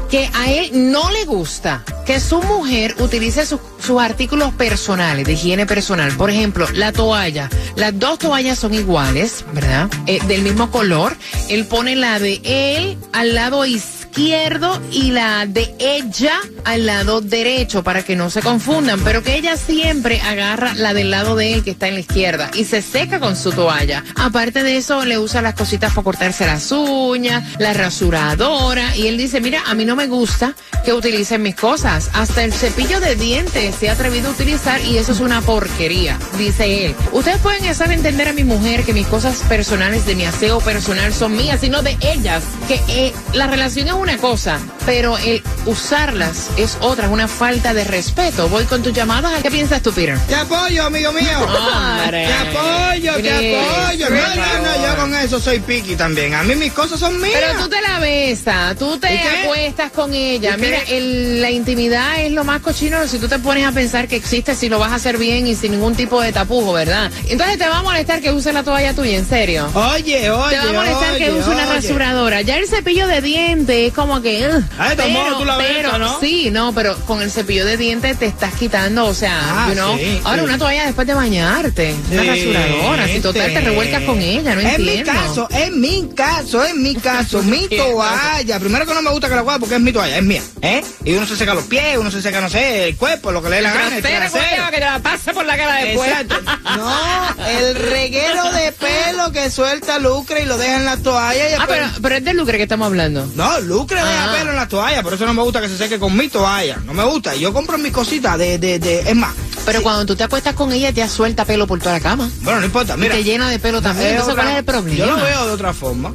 que 0.09 0.29
a 0.33 0.49
él 0.51 0.91
no 0.91 1.11
le 1.11 1.25
gusta 1.25 1.83
que 2.07 2.19
su 2.19 2.41
mujer 2.41 2.95
utilice 2.99 3.45
sus- 3.45 3.59
sus 3.85 4.01
artículos 4.01 4.51
personales, 4.53 5.25
de 5.27 5.33
higiene 5.33 5.67
personal. 5.67 6.11
Por 6.13 6.31
ejemplo, 6.31 6.67
la 6.73 6.91
toalla. 6.91 7.49
Las 7.75 7.97
dos 7.99 8.17
toallas 8.17 8.57
son 8.57 8.73
iguales, 8.73 9.45
¿verdad? 9.53 9.87
Eh, 10.07 10.19
del 10.27 10.41
mismo 10.41 10.71
color. 10.71 11.15
Él 11.49 11.65
pone 11.67 11.95
la 11.95 12.17
de 12.19 12.41
él 12.43 12.97
al 13.13 13.35
lado 13.35 13.63
izquierdo 13.65 13.98
izquierdo 14.09 14.81
y 14.91 15.11
la 15.11 15.45
de 15.45 15.75
ella 15.77 16.33
al 16.65 16.87
lado 16.87 17.21
derecho 17.21 17.83
para 17.83 18.03
que 18.03 18.15
no 18.15 18.29
se 18.29 18.41
confundan, 18.41 18.99
pero 19.03 19.21
que 19.21 19.35
ella 19.35 19.55
siempre 19.55 20.19
agarra 20.21 20.73
la 20.73 20.93
del 20.93 21.11
lado 21.11 21.35
de 21.35 21.53
él 21.53 21.63
que 21.63 21.71
está 21.71 21.87
en 21.87 21.93
la 21.93 21.99
izquierda 21.99 22.49
y 22.55 22.65
se 22.65 22.81
seca 22.81 23.19
con 23.19 23.35
su 23.35 23.51
toalla. 23.51 24.03
Aparte 24.15 24.63
de 24.63 24.77
eso, 24.77 25.05
le 25.05 25.19
usa 25.19 25.41
las 25.41 25.53
cositas 25.53 25.93
para 25.93 26.03
cortarse 26.03 26.45
las 26.45 26.71
uñas, 26.71 27.43
la 27.59 27.73
rasuradora 27.73 28.95
y 28.95 29.07
él 29.07 29.17
dice, 29.17 29.41
mira, 29.41 29.61
a 29.67 29.75
mí 29.75 29.85
no 29.85 29.95
me 29.95 30.07
gusta 30.07 30.55
que 30.83 30.93
utilicen 30.93 31.43
mis 31.43 31.55
cosas. 31.55 32.09
Hasta 32.13 32.43
el 32.43 32.51
cepillo 32.51 32.99
de 32.99 33.15
dientes 33.15 33.75
se 33.75 33.89
ha 33.89 33.93
atrevido 33.93 34.29
a 34.29 34.31
utilizar 34.31 34.81
y 34.81 34.97
eso 34.97 35.11
es 35.11 35.19
una 35.19 35.41
porquería, 35.41 36.17
dice 36.37 36.87
él. 36.87 36.95
Ustedes 37.11 37.37
pueden 37.37 37.65
hacer 37.67 37.91
entender 37.91 38.27
a 38.27 38.33
mi 38.33 38.43
mujer 38.43 38.83
que 38.83 38.93
mis 38.93 39.07
cosas 39.07 39.43
personales 39.43 40.05
de 40.07 40.15
mi 40.15 40.25
aseo 40.25 40.59
personal 40.59 41.13
son 41.13 41.35
mías, 41.35 41.61
sino 41.61 41.83
de 41.83 41.95
ellas. 42.01 42.43
Que 42.67 42.81
eh, 42.87 43.13
la 43.33 43.47
relación 43.47 43.87
es 43.87 43.98
una 43.99 44.17
cosa, 44.17 44.59
pero 44.89 45.19
el 45.19 45.43
usarlas 45.67 46.49
es 46.57 46.75
otra, 46.81 47.05
es 47.05 47.11
una 47.11 47.27
falta 47.27 47.75
de 47.75 47.83
respeto. 47.83 48.49
Voy 48.49 48.63
con 48.65 48.81
tus 48.81 48.91
llamadas. 48.91 49.39
¿Qué 49.43 49.51
piensas 49.51 49.83
tú, 49.83 49.91
Peter? 49.93 50.17
Te 50.27 50.33
apoyo, 50.33 50.83
amigo 50.85 51.11
mío. 51.11 51.39
Hombre. 52.01 52.25
Te 52.25 52.33
apoyo, 52.33 53.13
te 53.21 53.31
apoyo. 53.31 54.09
No, 54.09 54.35
no, 54.35 54.61
no, 54.63 54.87
yo 54.87 54.95
con 54.97 55.13
eso 55.13 55.39
soy 55.39 55.59
piqui 55.59 55.95
también. 55.95 56.33
A 56.33 56.41
mí 56.41 56.55
mis 56.55 56.73
cosas 56.73 56.99
son 56.99 57.21
mías. 57.21 57.37
Pero 57.39 57.59
tú 57.63 57.69
te 57.69 57.79
la 57.81 57.99
besas, 57.99 58.75
tú 58.77 58.97
te 58.97 59.07
acuestas 59.19 59.91
con 59.91 60.11
ella. 60.11 60.57
Mira, 60.57 60.79
el- 60.87 61.39
la 61.39 61.51
intimidad 61.51 62.21
es 62.21 62.31
lo 62.31 62.43
más 62.43 62.59
cochino 62.61 63.07
si 63.07 63.19
tú 63.19 63.27
te 63.27 63.37
pones 63.37 63.67
a 63.67 63.71
pensar 63.71 64.07
que 64.07 64.15
existe 64.15 64.55
si 64.55 64.69
lo 64.69 64.79
vas 64.79 64.91
a 64.91 64.95
hacer 64.95 65.17
bien 65.19 65.45
y 65.45 65.53
sin 65.53 65.71
ningún 65.73 65.95
tipo 65.95 66.19
de 66.19 66.31
tapujo, 66.31 66.73
¿verdad? 66.73 67.11
Entonces 67.27 67.59
te 67.59 67.67
va 67.69 67.77
a 67.77 67.83
molestar 67.83 68.21
que 68.21 68.31
use 68.31 68.51
la 68.51 68.63
toalla 68.63 68.95
tuya, 68.95 69.17
en 69.17 69.27
serio. 69.29 69.69
Oye, 69.75 70.31
oye, 70.31 70.57
Te 70.57 70.65
va 70.65 70.69
a 70.69 70.73
molestar 70.73 71.17
que 71.17 71.29
oye, 71.29 71.39
use 71.39 71.49
una 71.51 71.65
oye. 71.67 71.75
rasuradora. 71.75 72.41
Ya 72.41 72.57
el 72.57 72.67
cepillo 72.67 73.05
de 73.07 73.21
dientes 73.21 73.87
es 73.89 73.93
como 73.93 74.21
que. 74.21 74.47
ugh, 74.47 74.63
Ah, 74.79 74.93
modos, 75.09 75.39
tú 75.39 75.45
la 75.45 75.57
pero, 75.57 75.97
¿no? 75.97 76.19
Sí, 76.19 76.49
no, 76.51 76.73
pero 76.73 76.95
con 77.05 77.21
el 77.21 77.29
cepillo 77.31 77.65
de 77.65 77.77
dientes 77.77 78.17
te 78.17 78.25
estás 78.25 78.53
quitando, 78.53 79.05
o 79.05 79.13
sea, 79.13 79.37
Ah, 79.41 79.65
you 79.69 79.73
know, 79.75 79.97
sí, 79.97 80.21
ahora 80.23 80.37
sí. 80.39 80.45
una 80.45 80.57
toalla 80.57 80.85
después 80.85 81.05
de 81.07 81.13
bañarte, 81.13 81.95
una 82.11 82.21
Sí, 82.23 82.29
rasuradora, 82.29 83.07
si 83.07 83.19
total 83.19 83.53
te 83.53 83.61
revuelcas 83.61 84.03
con 84.03 84.19
ella, 84.21 84.55
no 84.55 84.61
mi 84.61 84.69
entiendo. 84.69 85.11
caso, 85.11 85.47
es 85.51 85.71
mi 85.71 86.09
caso, 86.15 86.63
es 86.63 86.75
mi 86.75 86.95
caso, 86.95 87.41
mi 87.43 87.67
toalla. 87.67 88.59
Primero 88.59 88.85
que 88.85 88.93
no 88.93 89.01
me 89.01 89.11
gusta 89.11 89.27
que 89.29 89.35
la 89.35 89.41
guarde 89.41 89.59
porque 89.59 89.75
es 89.75 89.81
mi 89.81 89.91
toalla, 89.91 90.17
es 90.17 90.23
mía, 90.23 90.41
¿eh? 90.61 90.81
Y 91.03 91.13
uno 91.13 91.25
se 91.25 91.35
seca 91.35 91.53
los 91.53 91.65
pies, 91.65 91.97
uno 91.97 92.09
se 92.09 92.21
seca, 92.21 92.39
no 92.41 92.49
sé, 92.49 92.85
el 92.89 92.95
cuerpo, 92.95 93.31
lo 93.31 93.41
que 93.43 93.49
le 93.49 93.57
dé 93.57 93.61
la 93.63 93.73
gana, 93.73 93.97
el 93.97 94.01
que 94.03 94.07
te 94.07 94.79
la 94.79 94.99
pase 94.99 95.33
por 95.33 95.45
la 95.45 95.57
cara 95.57 95.75
después. 95.83 96.09
Exacto. 96.09 96.35
No, 96.69 97.47
el 97.47 97.75
reguero 97.75 98.51
de 98.51 98.71
pelo 98.71 99.31
que 99.31 99.49
suelta 99.49 99.97
Lucre 99.99 100.43
y 100.43 100.45
lo 100.45 100.57
deja 100.57 100.75
en 100.75 100.85
la 100.85 100.97
toalla. 100.97 101.49
Y 101.49 101.53
Ah, 101.53 101.65
pero, 101.67 101.87
pero 102.01 102.15
es 102.15 102.23
de 102.23 102.33
lucre 102.33 102.57
que 102.57 102.63
estamos 102.63 102.85
hablando. 102.85 103.27
No, 103.35 103.59
Lucre 103.61 103.97
deja 103.97 104.25
Ah. 104.25 104.35
pelo 104.37 104.51
en 104.51 104.55
la 104.55 104.67
toalla, 104.69 105.03
por 105.03 105.13
eso 105.13 105.25
no 105.25 105.33
me 105.33 105.41
gusta 105.43 105.59
que 105.61 105.67
se 105.67 105.77
seque 105.77 105.99
con 105.99 106.15
mi 106.15 106.29
toalla. 106.29 106.77
No 106.85 106.93
me 106.93 107.03
gusta. 107.03 107.35
Yo 107.35 107.51
compro 107.51 107.77
mis 107.77 107.91
cositas 107.91 108.37
de, 108.37 108.57
de, 108.57 108.79
de, 108.79 108.99
es 109.01 109.15
más. 109.15 109.33
Pero 109.65 109.83
cuando 109.83 110.05
tú 110.05 110.15
te 110.15 110.23
acuestas 110.23 110.55
con 110.55 110.71
ella, 110.71 110.91
te 110.93 111.07
suelta 111.09 111.43
pelo 111.45 111.67
por 111.67 111.79
toda 111.79 111.91
la 111.93 111.99
cama. 111.99 112.29
Bueno, 112.41 112.59
no 112.61 112.65
importa, 112.65 112.95
mira. 112.97 113.13
y 113.15 113.17
te 113.19 113.23
llena 113.23 113.49
de 113.49 113.59
pelo 113.59 113.81
también. 113.81 114.07
Es 114.07 114.11
Entonces, 114.13 114.31
otra- 114.33 114.43
¿cuál 114.43 114.53
es 114.53 114.59
el 114.59 114.65
problema? 114.65 114.97
Yo 114.97 115.05
lo 115.05 115.15
veo 115.17 115.45
de 115.47 115.51
otra 115.53 115.73
forma. 115.73 116.13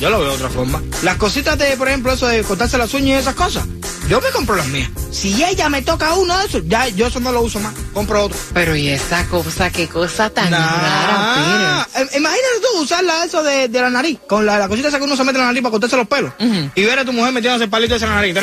Yo 0.00 0.10
lo 0.10 0.20
veo 0.20 0.28
de 0.30 0.34
otra 0.36 0.48
forma. 0.48 0.80
Las 1.02 1.16
cositas 1.16 1.58
de, 1.58 1.76
por 1.76 1.88
ejemplo, 1.88 2.12
eso 2.12 2.26
de 2.26 2.42
cortarse 2.44 2.78
las 2.78 2.94
uñas 2.94 3.08
y 3.18 3.20
esas 3.20 3.34
cosas. 3.34 3.64
Yo 4.08 4.20
me 4.20 4.28
compro 4.30 4.54
las 4.54 4.66
mías. 4.68 4.90
Si 5.10 5.42
ella 5.42 5.68
me 5.70 5.80
toca 5.80 6.12
uno 6.14 6.38
de 6.38 6.44
esos, 6.46 6.62
ya 6.66 6.88
yo 6.88 7.06
eso 7.06 7.20
no 7.20 7.32
lo 7.32 7.40
uso 7.40 7.58
más. 7.58 7.72
Compro 7.94 8.24
otro. 8.24 8.38
Pero 8.52 8.76
y 8.76 8.88
esa 8.88 9.26
cosa, 9.28 9.70
qué 9.70 9.88
cosa 9.88 10.28
tan 10.28 10.50
Nah. 10.50 10.58
rara, 10.58 11.88
Eh, 11.96 12.06
Imagínate 12.16 12.54
tú 12.60 12.82
usarla 12.82 13.24
eso 13.24 13.42
de, 13.42 13.68
de 13.68 13.80
la 13.80 13.88
nariz, 13.88 14.18
con 14.28 14.44
la, 14.44 14.58
la 14.58 14.68
cosita 14.68 14.88
esa 14.88 14.98
que 14.98 15.04
uno 15.04 15.16
se 15.16 15.24
mete 15.24 15.38
en 15.38 15.42
la 15.44 15.46
nariz 15.46 15.62
para 15.62 15.70
cortarse 15.70 15.96
los 15.96 16.06
pelos. 16.06 16.32
Y 16.74 16.84
ver 16.84 16.98
a 16.98 17.04
tu 17.04 17.12
mujer 17.14 17.32
metiéndose 17.32 17.64
el 17.64 17.70
palito 17.70 17.94
ese 17.94 18.04
en 18.04 18.10
la 18.10 18.16
nariz. 18.16 18.36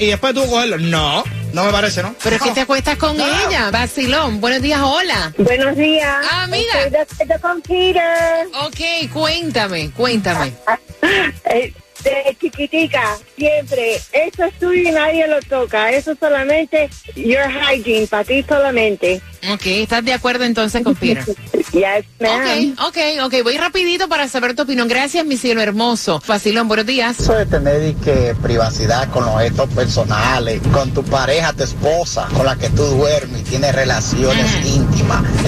Y 0.00 0.06
después 0.06 0.34
tú 0.34 0.44
cogerlo. 0.48 0.78
No, 0.78 1.22
no 1.52 1.64
me 1.64 1.70
parece, 1.70 2.02
¿no? 2.02 2.14
Pero 2.22 2.36
es 2.36 2.42
que 2.42 2.50
te 2.50 2.60
acuestas 2.62 2.96
con 2.98 3.16
No. 3.16 3.24
ella, 3.24 3.70
vacilón. 3.70 4.40
Buenos 4.40 4.62
días, 4.62 4.80
hola. 4.82 5.32
Buenos 5.38 5.76
días. 5.76 6.26
Ah, 6.28 6.42
amiga. 6.42 6.72
Estoy 6.80 6.90
de 6.90 6.98
acuerdo 7.34 7.40
con 7.40 7.60
Peter. 7.62 8.48
Ok, 8.64 9.12
cuéntame, 9.12 9.90
cuéntame. 9.92 10.54
De 12.04 12.36
chiquitica, 12.40 13.18
siempre. 13.36 13.96
Eso 14.12 14.44
es 14.44 14.58
tuyo 14.58 14.88
y 14.88 14.92
nadie 14.92 15.26
lo 15.26 15.40
toca. 15.40 15.90
Eso 15.90 16.14
solamente 16.18 16.88
your 17.16 17.50
hygiene, 17.50 18.06
para 18.06 18.24
ti 18.24 18.44
solamente. 18.48 19.20
Ok, 19.52 19.66
¿estás 19.66 20.04
de 20.04 20.12
acuerdo 20.12 20.44
entonces 20.44 20.82
con 20.82 20.94
Peter? 20.94 21.24
Yes, 21.72 22.06
ma'am. 22.18 22.74
Ok, 22.78 22.88
ok, 22.88 23.24
ok. 23.24 23.42
Voy 23.44 23.58
rapidito 23.58 24.08
para 24.08 24.26
saber 24.26 24.54
tu 24.56 24.62
opinión. 24.62 24.88
Gracias, 24.88 25.26
mi 25.26 25.36
cielo 25.36 25.60
hermoso. 25.60 26.22
Vacilón, 26.26 26.66
buenos 26.66 26.86
días. 26.86 27.20
Eso 27.20 27.34
de 27.34 27.44
tener 27.44 27.90
y 27.90 27.94
que 27.94 28.34
privacidad 28.42 29.10
con 29.10 29.26
los 29.26 29.34
objetos 29.34 29.68
personales, 29.74 30.62
con 30.72 30.92
tu 30.94 31.04
pareja, 31.04 31.52
tu 31.52 31.64
esposa, 31.64 32.26
con 32.34 32.46
la 32.46 32.56
que 32.56 32.70
tú 32.70 32.84
duermes 32.84 33.42
y 33.42 33.44
tienes 33.44 33.74
relaciones 33.74 34.64
íntimas, 34.64 34.87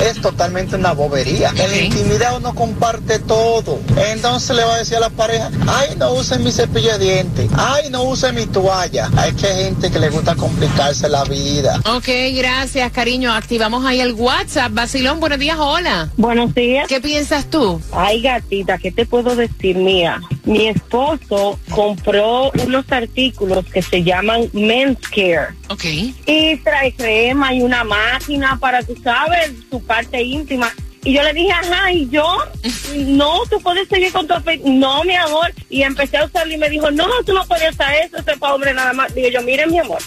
es 0.00 0.20
totalmente 0.20 0.76
una 0.76 0.92
bobería. 0.92 1.50
En 1.50 1.70
la 1.70 1.76
intimidad 1.78 2.36
uno 2.36 2.54
comparte 2.54 3.18
todo. 3.18 3.78
Entonces 3.96 4.56
le 4.56 4.64
va 4.64 4.74
a 4.74 4.78
decir 4.78 4.96
a 4.96 5.00
la 5.00 5.10
pareja, 5.10 5.50
ay, 5.66 5.96
no 5.96 6.12
usen 6.14 6.42
mi 6.44 6.52
cepillo 6.52 6.98
de 6.98 6.98
dientes, 6.98 7.50
ay, 7.56 7.90
no 7.90 8.04
usen 8.04 8.34
mi 8.34 8.46
toalla. 8.46 9.10
Hay 9.16 9.32
que 9.32 9.46
hay 9.46 9.64
gente 9.64 9.90
que 9.90 9.98
le 9.98 10.10
gusta 10.10 10.34
complicarse 10.34 11.08
la 11.08 11.24
vida. 11.24 11.80
Ok, 11.86 12.08
gracias, 12.34 12.90
cariño. 12.92 13.32
Activamos 13.32 13.84
ahí 13.84 14.00
el 14.00 14.12
WhatsApp. 14.12 14.72
Vacilón, 14.72 15.20
buenos 15.20 15.38
días, 15.38 15.56
hola. 15.58 16.08
Buenos 16.16 16.54
días. 16.54 16.86
¿Qué 16.88 17.00
piensas 17.00 17.48
tú? 17.50 17.80
Ay, 17.92 18.22
gatita, 18.22 18.78
¿qué 18.78 18.92
te 18.92 19.06
puedo 19.06 19.34
decir? 19.34 19.76
Mía, 19.76 20.20
mi 20.44 20.68
esposo 20.68 21.58
compró 21.70 22.50
unos 22.64 22.90
artículos 22.90 23.64
que 23.66 23.82
se 23.82 24.02
llaman 24.02 24.48
Men's 24.52 24.98
Care. 25.08 25.54
Ok. 25.68 25.84
Y 26.26 26.56
trae 26.58 26.92
crema 26.92 27.54
y 27.54 27.62
una 27.62 27.84
máquina 27.84 28.58
para, 28.60 28.82
tú 28.82 28.96
sabes, 29.02 29.52
su 29.70 29.82
parte 29.82 30.22
íntima. 30.22 30.72
Y 31.02 31.14
yo 31.14 31.22
le 31.22 31.32
dije, 31.32 31.50
ajá, 31.50 31.92
y 31.92 32.08
yo, 32.10 32.26
no, 32.96 33.40
tú 33.50 33.58
puedes 33.60 33.88
seguir 33.88 34.12
con 34.12 34.26
tu 34.26 34.34
No, 34.64 35.02
mi 35.04 35.14
amor. 35.14 35.52
Y 35.70 35.82
empecé 35.82 36.18
a 36.18 36.24
usarlo 36.24 36.52
y 36.52 36.58
me 36.58 36.68
dijo, 36.68 36.90
no, 36.90 37.06
tú 37.24 37.32
no 37.32 37.44
puedes 37.46 37.70
usar 37.70 37.94
eso, 37.94 38.18
eso 38.18 38.30
es 38.30 38.38
para 38.38 38.54
hombre 38.54 38.74
nada 38.74 38.92
más. 38.92 39.14
Digo 39.14 39.28
yo, 39.28 39.42
mire, 39.42 39.66
mi 39.66 39.78
amor, 39.78 40.02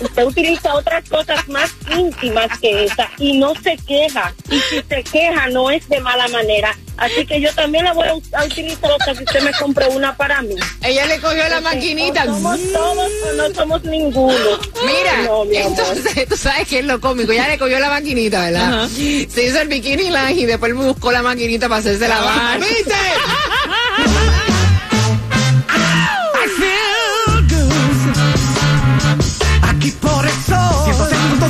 usted 0.00 0.24
utiliza 0.24 0.74
otras 0.74 1.08
cosas 1.08 1.48
más 1.48 1.70
íntimas 1.96 2.58
que 2.58 2.84
esa 2.84 3.08
y 3.18 3.38
no 3.38 3.54
se 3.62 3.76
queja. 3.86 4.34
Y 4.50 4.58
si 4.60 4.82
se 4.88 5.02
queja, 5.02 5.48
no 5.48 5.70
es 5.70 5.88
de 5.88 6.00
mala 6.00 6.28
manera. 6.28 6.76
Así 6.96 7.26
que 7.26 7.40
yo 7.40 7.52
también 7.54 7.84
la 7.84 7.92
voy 7.92 8.06
a, 8.06 8.44
utilizar 8.44 8.90
hasta 8.92 9.14
que 9.14 9.24
usted 9.24 9.42
me 9.42 9.52
compre 9.54 9.86
una 9.88 10.16
para 10.16 10.40
mí. 10.42 10.54
Ella 10.82 11.06
le 11.06 11.18
cogió 11.20 11.38
la 11.48 11.60
Porque 11.60 11.76
maquinita. 11.76 12.22
o 12.22 12.26
somos 12.26 12.60
todos 12.72 13.12
o 13.28 13.32
no 13.32 13.54
somos 13.54 13.84
ninguno. 13.84 14.60
Mira, 14.86 15.22
No, 15.24 15.44
mi 15.44 15.56
entonces 15.56 16.28
tú 16.28 16.36
sabes 16.36 16.68
que 16.68 16.78
es 16.78 16.84
lo 16.84 17.00
cómico. 17.00 17.32
Ya 17.32 17.48
le 17.48 17.58
cogió 17.58 17.80
la 17.80 17.88
maquinita, 17.90 18.42
¿verdad? 18.44 18.88
Se 18.88 19.44
hizo 19.44 19.60
el 19.60 19.68
bikini 19.68 20.04
line 20.04 20.32
y 20.34 20.46
después 20.46 20.72
me 20.74 20.84
buscó 20.84 21.10
la 21.10 21.22
maquinita 21.22 21.68
para 21.68 21.80
hacerse 21.80 22.06
la 22.06 22.20
barra. 22.20 22.58
¿Viste? 22.58 22.94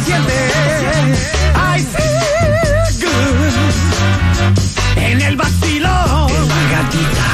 106.7 0.04 0.12
I 1.56 1.80
feel 1.82 2.52
good 3.00 3.54
En 4.98 5.20
el 5.22 5.36
vacilón. 5.36 6.30
En 6.30 6.48
la 6.48 6.62
gatita. 6.72 7.26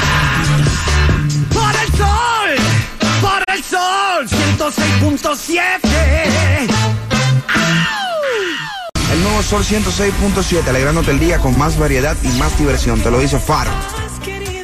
Por 1.53 1.75
el 1.75 1.89
sol 1.97 2.55
Por 3.21 3.43
el 3.53 3.63
sol 3.63 4.27
106.7 4.29 5.51
El 9.11 9.23
nuevo 9.23 9.43
Sol 9.43 9.63
106.7, 9.63 10.67
alegrándote 10.67 11.11
el 11.11 11.19
día 11.19 11.39
con 11.39 11.57
más 11.57 11.77
variedad 11.77 12.15
y 12.23 12.29
más 12.39 12.57
diversión. 12.57 13.01
Te 13.01 13.11
lo 13.11 13.19
dice 13.19 13.37
Faro. 13.37 13.71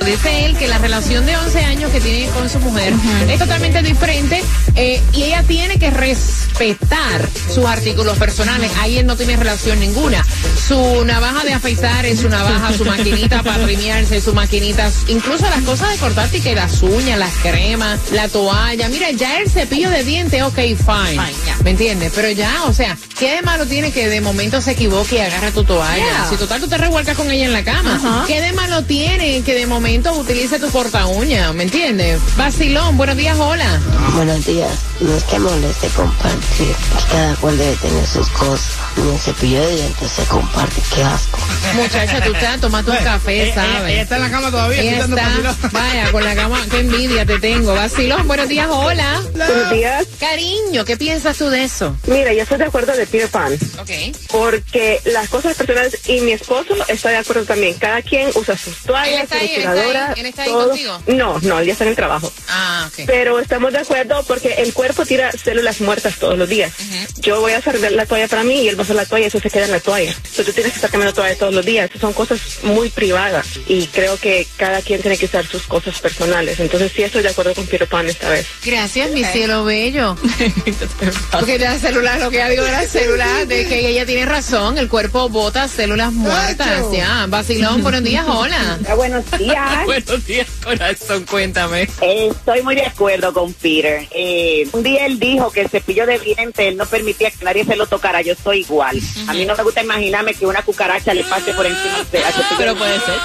Dice 0.07 0.45
él 0.45 0.55
que 0.57 0.69
la 0.69 0.77
relación 0.77 1.25
de 1.25 1.35
11 1.35 1.65
años 1.65 1.91
que 1.91 1.99
tiene 1.99 2.29
con 2.29 2.49
su 2.49 2.59
mujer 2.59 2.93
es 3.27 3.39
totalmente 3.39 3.81
diferente 3.81 4.41
eh, 4.75 5.01
y 5.11 5.23
ella 5.23 5.43
tiene 5.43 5.77
que 5.77 5.89
respetar 5.91 7.27
sus 7.53 7.65
artículos 7.65 8.17
personales. 8.17 8.71
Ahí 8.79 8.97
él 8.99 9.05
no 9.05 9.17
tiene 9.17 9.35
relación 9.35 9.81
ninguna. 9.81 10.25
Su 10.65 11.03
navaja 11.03 11.43
de 11.43 11.51
afeitar 11.51 12.05
es 12.05 12.21
su 12.21 12.29
navaja, 12.29 12.71
su 12.71 12.85
maquinita 12.85 13.43
para 13.43 13.65
rimearse, 13.65 14.21
su 14.21 14.33
maquinita, 14.33 14.89
incluso 15.09 15.43
las 15.49 15.61
cosas 15.63 15.91
de 15.91 15.97
cortarte 15.97 16.39
que 16.39 16.55
las 16.55 16.81
uñas, 16.83 17.19
las 17.19 17.33
cremas, 17.43 17.99
la 18.13 18.29
toalla. 18.29 18.87
Mira, 18.87 19.11
ya 19.11 19.39
el 19.39 19.49
cepillo 19.49 19.89
de 19.89 20.05
dientes, 20.05 20.41
ok, 20.41 20.55
fine. 20.55 21.21
¿Me 21.65 21.71
entiendes? 21.71 22.13
Pero 22.15 22.31
ya, 22.31 22.63
o 22.63 22.73
sea, 22.73 22.97
¿Qué 23.19 23.35
de 23.37 23.41
malo 23.41 23.65
tiene 23.65 23.91
que 23.91 24.07
de 24.07 24.21
momento 24.21 24.61
se 24.61 24.71
equivoque 24.73 25.15
y 25.15 25.19
agarra 25.19 25.49
tu 25.49 25.63
toalla? 25.63 25.95
Yeah. 25.95 26.27
Si 26.29 26.35
total 26.37 26.61
tú 26.61 26.67
te 26.67 26.77
revuelcas 26.77 27.17
con 27.17 27.31
ella 27.31 27.45
en 27.45 27.53
la 27.53 27.63
cama. 27.63 28.23
¿Qué 28.27 28.39
de 28.41 28.53
malo 28.53 28.83
tiene 28.83 29.41
que 29.41 29.55
de 29.55 29.65
momento 29.65 30.13
utilice 30.13 30.59
tu 30.59 30.69
corta 30.69 31.07
uña? 31.07 31.51
¿Me 31.51 31.63
entiendes? 31.63 32.19
Vacilón, 32.37 32.95
buenos 32.95 33.17
días, 33.17 33.35
hola. 33.39 33.79
Buenos 34.13 34.45
días. 34.45 34.69
No 34.99 35.15
es 35.17 35.23
que 35.23 35.39
moleste 35.39 35.87
compartir. 35.89 36.75
Cada 37.11 37.35
cual 37.37 37.57
debe 37.57 37.75
tener 37.77 38.05
sus 38.05 38.29
cosas. 38.29 38.69
Ni 38.97 39.09
el 39.11 39.19
cepillo 39.19 39.61
de 39.67 39.75
dientes 39.77 40.11
se 40.11 40.23
comparte. 40.25 40.79
Qué 40.93 41.03
asco. 41.03 41.39
Muchacha, 41.73 42.21
tú 42.23 42.33
estás 42.35 42.61
tomando 42.61 42.91
un 42.91 42.97
café, 42.99 43.45
ella- 43.45 43.55
¿sabes? 43.55 43.69
ella- 43.79 43.89
ella 43.89 44.01
está 44.03 44.15
en 44.17 44.21
la 44.21 44.29
cama 44.31 44.51
todavía, 44.51 44.81
Ella 44.81 44.99
está, 45.05 45.69
vaya, 45.71 46.11
con 46.11 46.23
la 46.23 46.35
cama, 46.35 46.63
qué 46.69 46.79
envidia 46.81 47.25
te 47.25 47.39
tengo. 47.39 47.73
Vacilón, 47.73 48.27
buenos 48.27 48.47
días, 48.47 48.67
hola. 48.69 49.21
Buenos 49.35 49.71
días. 49.71 50.05
Cariño, 50.19 50.85
¿qué 50.85 50.97
piensas 50.97 51.35
tú 51.37 51.49
de 51.49 51.63
eso? 51.63 51.95
Mira, 52.05 52.31
yo 52.33 52.43
estoy 52.43 52.59
de 52.59 52.65
acuerdo 52.65 52.93
de 52.95 53.06
Peter 53.07 53.29
Pan. 53.29 53.53
Ok. 53.79 53.89
Porque 54.31 55.01
las 55.05 55.29
cosas 55.29 55.55
personales 55.55 55.99
y 56.07 56.21
mi 56.21 56.31
esposo 56.33 56.75
está 56.87 57.09
de 57.09 57.17
acuerdo 57.17 57.45
también. 57.45 57.73
Cada 57.75 58.01
quien 58.01 58.29
usa 58.35 58.57
sus 58.57 58.73
¿Él 58.77 58.83
toallas, 58.87 59.29
su 59.29 59.35
ahí? 59.35 59.41
¿Él 59.47 59.55
está 59.55 59.71
ahí? 59.71 59.77
rasuradora, 59.77 60.13
¿Él 60.17 60.25
está 60.25 60.43
ahí 60.43 60.49
todo. 60.49 60.67
contigo? 60.69 61.01
No, 61.07 61.39
no, 61.41 61.59
él 61.59 61.65
ya 61.67 61.71
está 61.73 61.83
en 61.85 61.89
el 61.91 61.95
trabajo. 61.95 62.31
Ah, 62.49 62.89
ok. 62.91 63.03
Pero 63.07 63.39
estamos 63.39 63.71
de 63.73 63.79
acuerdo 63.79 64.23
porque 64.27 64.53
el 64.59 64.73
cuerpo 64.73 65.05
tira 65.05 65.31
células 65.31 65.81
muertas 65.81 66.15
todos 66.19 66.37
los 66.37 66.47
días. 66.49 66.71
Yo 67.19 67.41
voy 67.41 67.53
a 67.53 67.57
hacer 67.57 67.79
la 67.91 68.05
toalla 68.05 68.27
para 68.27 68.43
mí 68.43 68.61
y 68.61 68.67
él 68.69 68.77
va 68.77 68.81
a 68.81 68.83
hacer 68.83 68.95
la 68.95 69.05
toalla 69.05 69.25
y 69.25 69.27
eso 69.27 69.39
se 69.39 69.49
queda 69.49 69.65
en 69.65 69.71
la 69.71 69.79
toalla. 69.79 70.11
Entonces 70.11 70.45
tú 70.45 70.53
tienes 70.53 70.71
que 70.73 70.77
estar 70.77 70.89
cambiando 70.91 71.13
toalla 71.13 71.35
todos 71.37 71.53
los 71.53 71.65
días. 71.65 71.89
Son 71.99 72.13
cosas 72.13 72.39
muy 72.63 72.89
privadas 72.89 73.47
y 73.67 73.87
creo 73.87 74.17
que 74.17 74.47
cada 74.57 74.81
quien 74.81 75.01
tiene 75.01 75.17
que 75.17 75.25
usar 75.25 75.45
sus 75.45 75.63
cosas 75.63 75.99
personales. 75.99 76.59
Entonces 76.59 76.91
sí 76.95 77.03
estoy 77.03 77.23
de 77.23 77.29
acuerdo 77.29 77.53
con 77.55 77.65
Peter 77.67 77.87
Pan 77.87 78.07
esta 78.07 78.29
vez. 78.29 78.45
Gracias, 78.65 79.11
mi 79.11 79.23
cielo 79.23 79.63
bello. 79.63 80.15
Porque 81.31 81.59
la 81.59 81.77
célula, 81.77 82.17
lo 82.17 82.29
que 82.29 82.37
ya 82.37 82.49
digo 82.49 82.63
de 82.63 82.71
de 82.97 83.67
que 83.67 83.89
ella 83.89 84.07
tiene 84.07 84.25
razón, 84.25 84.79
el 84.79 84.89
cuerpo 84.89 85.29
bota 85.29 85.67
células 85.67 86.11
muertas, 86.11 86.91
ya. 86.91 87.27
Vacilón, 87.27 87.83
buenos 87.83 88.03
días, 88.03 88.25
hola. 88.27 88.79
buenos 88.95 89.23
días. 89.37 89.67
buenos 89.85 90.25
días, 90.25 90.47
corazón, 90.63 91.23
cuéntame. 91.29 91.83
Eh, 92.01 92.29
estoy 92.31 92.63
muy 92.63 92.73
de 92.73 92.87
acuerdo 92.87 93.31
con 93.33 93.53
Peter. 93.53 94.07
Eh, 94.09 94.67
un 94.71 94.81
día 94.81 95.05
él 95.05 95.19
dijo 95.19 95.51
que 95.51 95.61
el 95.61 95.69
cepillo 95.69 96.07
de 96.07 96.17
dientes 96.17 96.65
él 96.65 96.75
no 96.75 96.87
permitía 96.87 97.29
que 97.29 97.45
nadie 97.45 97.65
se 97.65 97.75
lo 97.75 97.85
tocara. 97.85 98.21
Yo 98.23 98.33
soy 98.43 98.61
igual. 98.61 98.99
A 99.27 99.33
mí 99.33 99.45
no 99.45 99.55
me 99.55 99.61
gusta 99.61 99.83
imaginarme 99.83 100.33
que 100.33 100.47
una 100.47 100.63
cucaracha 100.63 101.13
le 101.13 101.23
pase 101.23 101.53
por 101.53 101.67
encima 101.67 102.03
de 102.11 102.17
al 102.23 102.33
cepillo 102.33 102.55
Pero 102.57 102.73
de 102.73 102.79
puede 102.79 102.99
ser. 102.99 103.15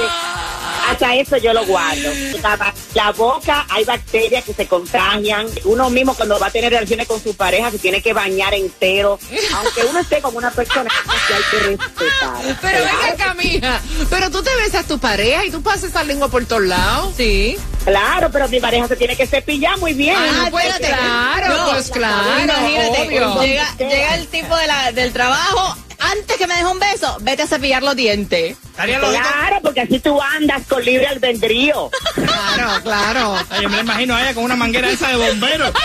Hasta 0.88 1.14
eso 1.14 1.36
yo 1.36 1.52
lo 1.52 1.64
guardo. 1.66 2.10
La, 2.42 2.74
la 2.94 3.12
boca, 3.12 3.66
hay 3.70 3.84
bacterias 3.84 4.44
que 4.44 4.52
se 4.54 4.66
contagian. 4.66 5.46
Uno 5.64 5.90
mismo 5.90 6.14
cuando 6.14 6.38
va 6.38 6.48
a 6.48 6.50
tener 6.50 6.72
relaciones 6.72 7.06
con 7.06 7.22
su 7.22 7.34
pareja 7.36 7.70
se 7.70 7.78
tiene 7.78 8.02
que 8.02 8.12
bañar 8.12 8.54
entero. 8.54 9.18
Aunque 9.56 9.84
uno 9.88 10.00
esté 10.00 10.20
como 10.20 10.38
una 10.38 10.50
persona 10.50 10.90
que 11.28 11.34
hay 11.34 11.42
que 11.50 11.58
respetar. 11.68 12.58
Pero 12.60 12.78
venga 12.84 13.06
acá, 13.12 13.34
mija. 13.34 13.80
Pero 14.10 14.30
tú 14.30 14.42
te 14.42 14.54
besas 14.56 14.84
a 14.84 14.88
tu 14.88 14.98
pareja 14.98 15.44
y 15.44 15.50
tú 15.50 15.62
pasas 15.62 15.84
esa 15.84 16.04
lengua 16.04 16.28
por 16.28 16.44
todos 16.44 16.62
lados. 16.62 17.14
Sí. 17.16 17.56
Claro, 17.84 18.30
pero 18.30 18.48
mi 18.48 18.60
pareja 18.60 18.86
se 18.88 18.96
tiene 18.96 19.16
que 19.16 19.26
cepillar 19.26 19.76
muy 19.78 19.92
bien. 19.94 20.14
Ah, 20.16 20.48
pues 20.50 20.72
claro, 20.78 21.48
No, 21.56 21.70
pues 21.72 21.90
claro, 21.90 22.44
Imagínate, 22.44 23.02
obvio. 23.24 23.42
llega, 23.42 23.74
llega 23.78 24.14
el 24.14 24.26
tipo 24.28 24.56
de 24.56 24.66
la, 24.68 24.92
del 24.92 25.12
trabajo, 25.12 25.76
antes 26.10 26.36
que 26.36 26.46
me 26.46 26.54
deje 26.54 26.66
un 26.66 26.78
beso, 26.78 27.16
vete 27.20 27.42
a 27.42 27.46
cepillar 27.46 27.82
los 27.82 27.96
dientes. 27.96 28.56
Claro, 28.74 29.60
porque 29.62 29.80
así 29.82 29.98
tú 30.00 30.20
andas 30.20 30.62
con 30.68 30.84
libre 30.84 31.06
albedrío. 31.06 31.90
Claro, 32.14 32.82
claro. 32.82 33.36
Ay, 33.50 33.62
yo 33.62 33.68
me 33.68 33.76
la 33.76 33.82
imagino 33.82 34.14
a 34.14 34.22
ella 34.22 34.34
con 34.34 34.44
una 34.44 34.56
manguera 34.56 34.90
esa 34.90 35.08
de 35.08 35.16
bombero. 35.16 35.72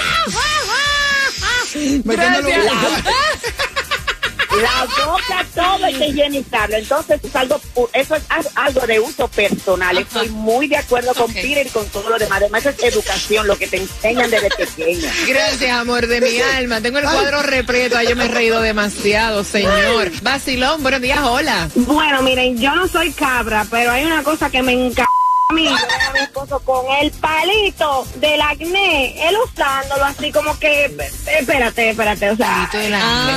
La 4.62 5.06
boca 5.06 5.46
todo 5.54 5.86
hay 5.86 5.94
que 5.96 6.08
higienizarlo. 6.08 6.78
Entonces 6.78 7.20
es 7.24 7.36
algo, 7.36 7.60
eso 7.94 8.16
es 8.16 8.24
al- 8.30 8.50
algo 8.56 8.88
de 8.88 9.00
uso 9.00 9.28
personal. 9.28 9.98
Estoy 9.98 10.30
muy 10.30 10.68
de 10.68 10.78
acuerdo 10.78 11.14
con 11.14 11.32
Peter 11.34 11.66
y 11.68 11.70
con 11.70 11.86
todo 11.90 12.10
lo 12.10 12.18
demás. 12.18 12.40
Además 12.42 12.66
es 12.66 12.76
educación, 12.84 13.48
lo 13.48 13.58
que 13.58 13.68
te 13.68 13.78
enseñan 13.78 14.30
desde 14.32 14.50
pequeña. 14.50 15.12
Gracias, 15.28 15.72
amor 15.72 16.08
de 16.08 16.22
mi 16.22 16.40
alma. 16.40 16.82
Tengo 16.82 16.98
el 17.00 17.06
cuadro 17.06 17.42
repleto. 17.44 17.98
Ay, 17.98 18.08
yo 18.10 18.16
me 18.16 18.26
he 18.26 18.30
reído 18.30 18.62
demasiado, 18.62 19.44
señor. 19.44 20.12
Vacilón, 20.22 20.82
buenos 20.82 21.02
días, 21.02 21.20
hola. 21.24 21.70
Bueno, 21.76 22.22
miren, 22.22 22.58
yo 22.60 22.74
no 22.76 22.88
soy 22.88 23.12
cabra, 23.12 23.66
pero 23.70 23.92
hay 23.92 24.06
una 24.06 24.24
cosa 24.24 24.50
que 24.50 24.62
me 24.62 24.74
encanta. 24.74 25.06
Mí, 25.54 25.66
a 25.66 26.12
mi 26.12 26.20
esposo 26.20 26.60
con 26.60 26.86
el 27.00 27.10
palito 27.12 28.06
del 28.16 28.42
acné, 28.42 29.30
él 29.30 29.36
usándolo 29.46 30.04
así 30.04 30.30
como 30.30 30.60
que, 30.60 30.94
espérate, 31.40 31.92
espérate, 31.92 32.32
o 32.32 32.36
sea, 32.36 32.68
Palito 32.70 32.78
del 32.80 32.94
acné. 32.94 33.34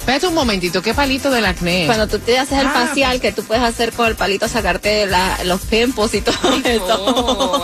Espérate 0.00 0.26
un 0.26 0.34
momentito, 0.34 0.82
¿qué 0.82 0.92
palito 0.92 1.30
del 1.30 1.46
acné? 1.46 1.86
Cuando 1.86 2.08
tú 2.08 2.18
te 2.18 2.36
haces 2.36 2.58
el 2.58 2.66
Ah, 2.66 2.86
facial, 2.88 3.20
que 3.20 3.30
tú 3.30 3.44
puedes 3.44 3.62
hacer 3.62 3.92
con 3.92 4.08
el 4.08 4.16
palito, 4.16 4.48
sacarte 4.48 5.06
la- 5.06 5.38
los 5.44 5.60
pimpos 5.62 6.14
y 6.14 6.20
todo 6.20 6.36
eso. 6.64 7.62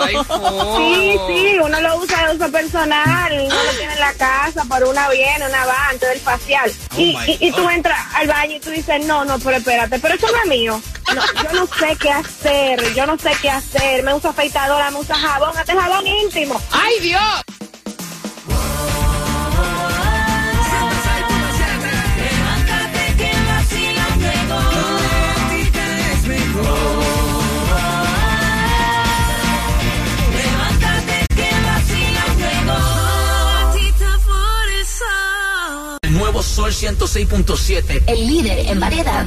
sí, 0.76 1.18
sí, 1.26 1.56
uno 1.60 1.80
lo 1.80 1.96
usa 1.96 2.28
de 2.28 2.36
uso 2.36 2.52
personal, 2.52 3.32
uno 3.32 3.62
lo 3.64 3.70
tiene 3.76 3.94
en 3.94 4.00
la 4.00 4.12
casa, 4.14 4.64
por 4.68 4.84
una 4.84 5.08
viene, 5.08 5.44
una 5.48 5.66
va, 5.66 5.88
antes 5.90 6.08
del 6.08 6.20
facial. 6.20 6.72
y, 6.96 7.16
my 7.16 7.32
y, 7.40 7.48
y 7.48 7.52
tú 7.52 7.68
entras 7.68 7.98
al 8.14 8.28
baño 8.28 8.56
y 8.56 8.60
tú 8.60 8.70
dices, 8.70 9.04
no, 9.06 9.24
no, 9.24 9.40
pero 9.40 9.56
espérate, 9.56 9.98
pero 9.98 10.14
eso 10.14 10.28
no 10.30 10.38
es 10.38 10.46
mío. 10.48 10.80
No, 11.14 11.20
yo 11.42 11.52
no 11.52 11.66
sé 11.66 11.96
qué 12.00 12.10
hacer, 12.10 12.94
yo 12.94 13.06
no 13.06 13.18
sé 13.18 13.32
qué 13.42 13.50
hacer, 13.50 13.71
me 14.02 14.14
usa 14.14 14.30
afeitadora, 14.30 14.90
me 14.90 14.98
usa 14.98 15.16
jabón, 15.16 15.52
este 15.58 15.72
jabón 15.72 16.06
íntimo. 16.06 16.60
¡Ay, 16.70 17.00
Dios! 17.00 17.42
El 36.02 36.12
nuevo 36.18 36.42
Sol 36.42 36.72
106.7. 36.72 38.02
El 38.06 38.26
líder 38.26 38.68
en 38.68 38.80
variedad. 38.80 39.26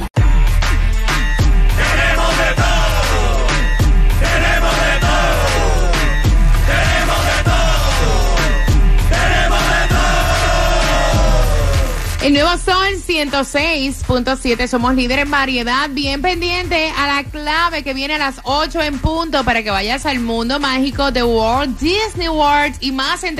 Nuevo 12.36 12.58
Sol 12.58 12.88
106.7, 13.08 14.66
somos 14.66 14.94
líderes 14.94 15.24
en 15.24 15.30
variedad, 15.30 15.88
bien 15.88 16.20
pendiente 16.20 16.92
a 16.94 17.06
la 17.06 17.24
clave 17.24 17.82
que 17.82 17.94
viene 17.94 18.16
a 18.16 18.18
las 18.18 18.40
8 18.42 18.82
en 18.82 18.98
punto 18.98 19.42
para 19.42 19.62
que 19.62 19.70
vayas 19.70 20.04
al 20.04 20.20
mundo 20.20 20.60
mágico 20.60 21.10
de 21.10 21.22
Walt 21.22 21.80
Disney 21.80 22.28
World 22.28 22.76
y 22.80 22.92
más 22.92 23.24
entradas 23.24 23.36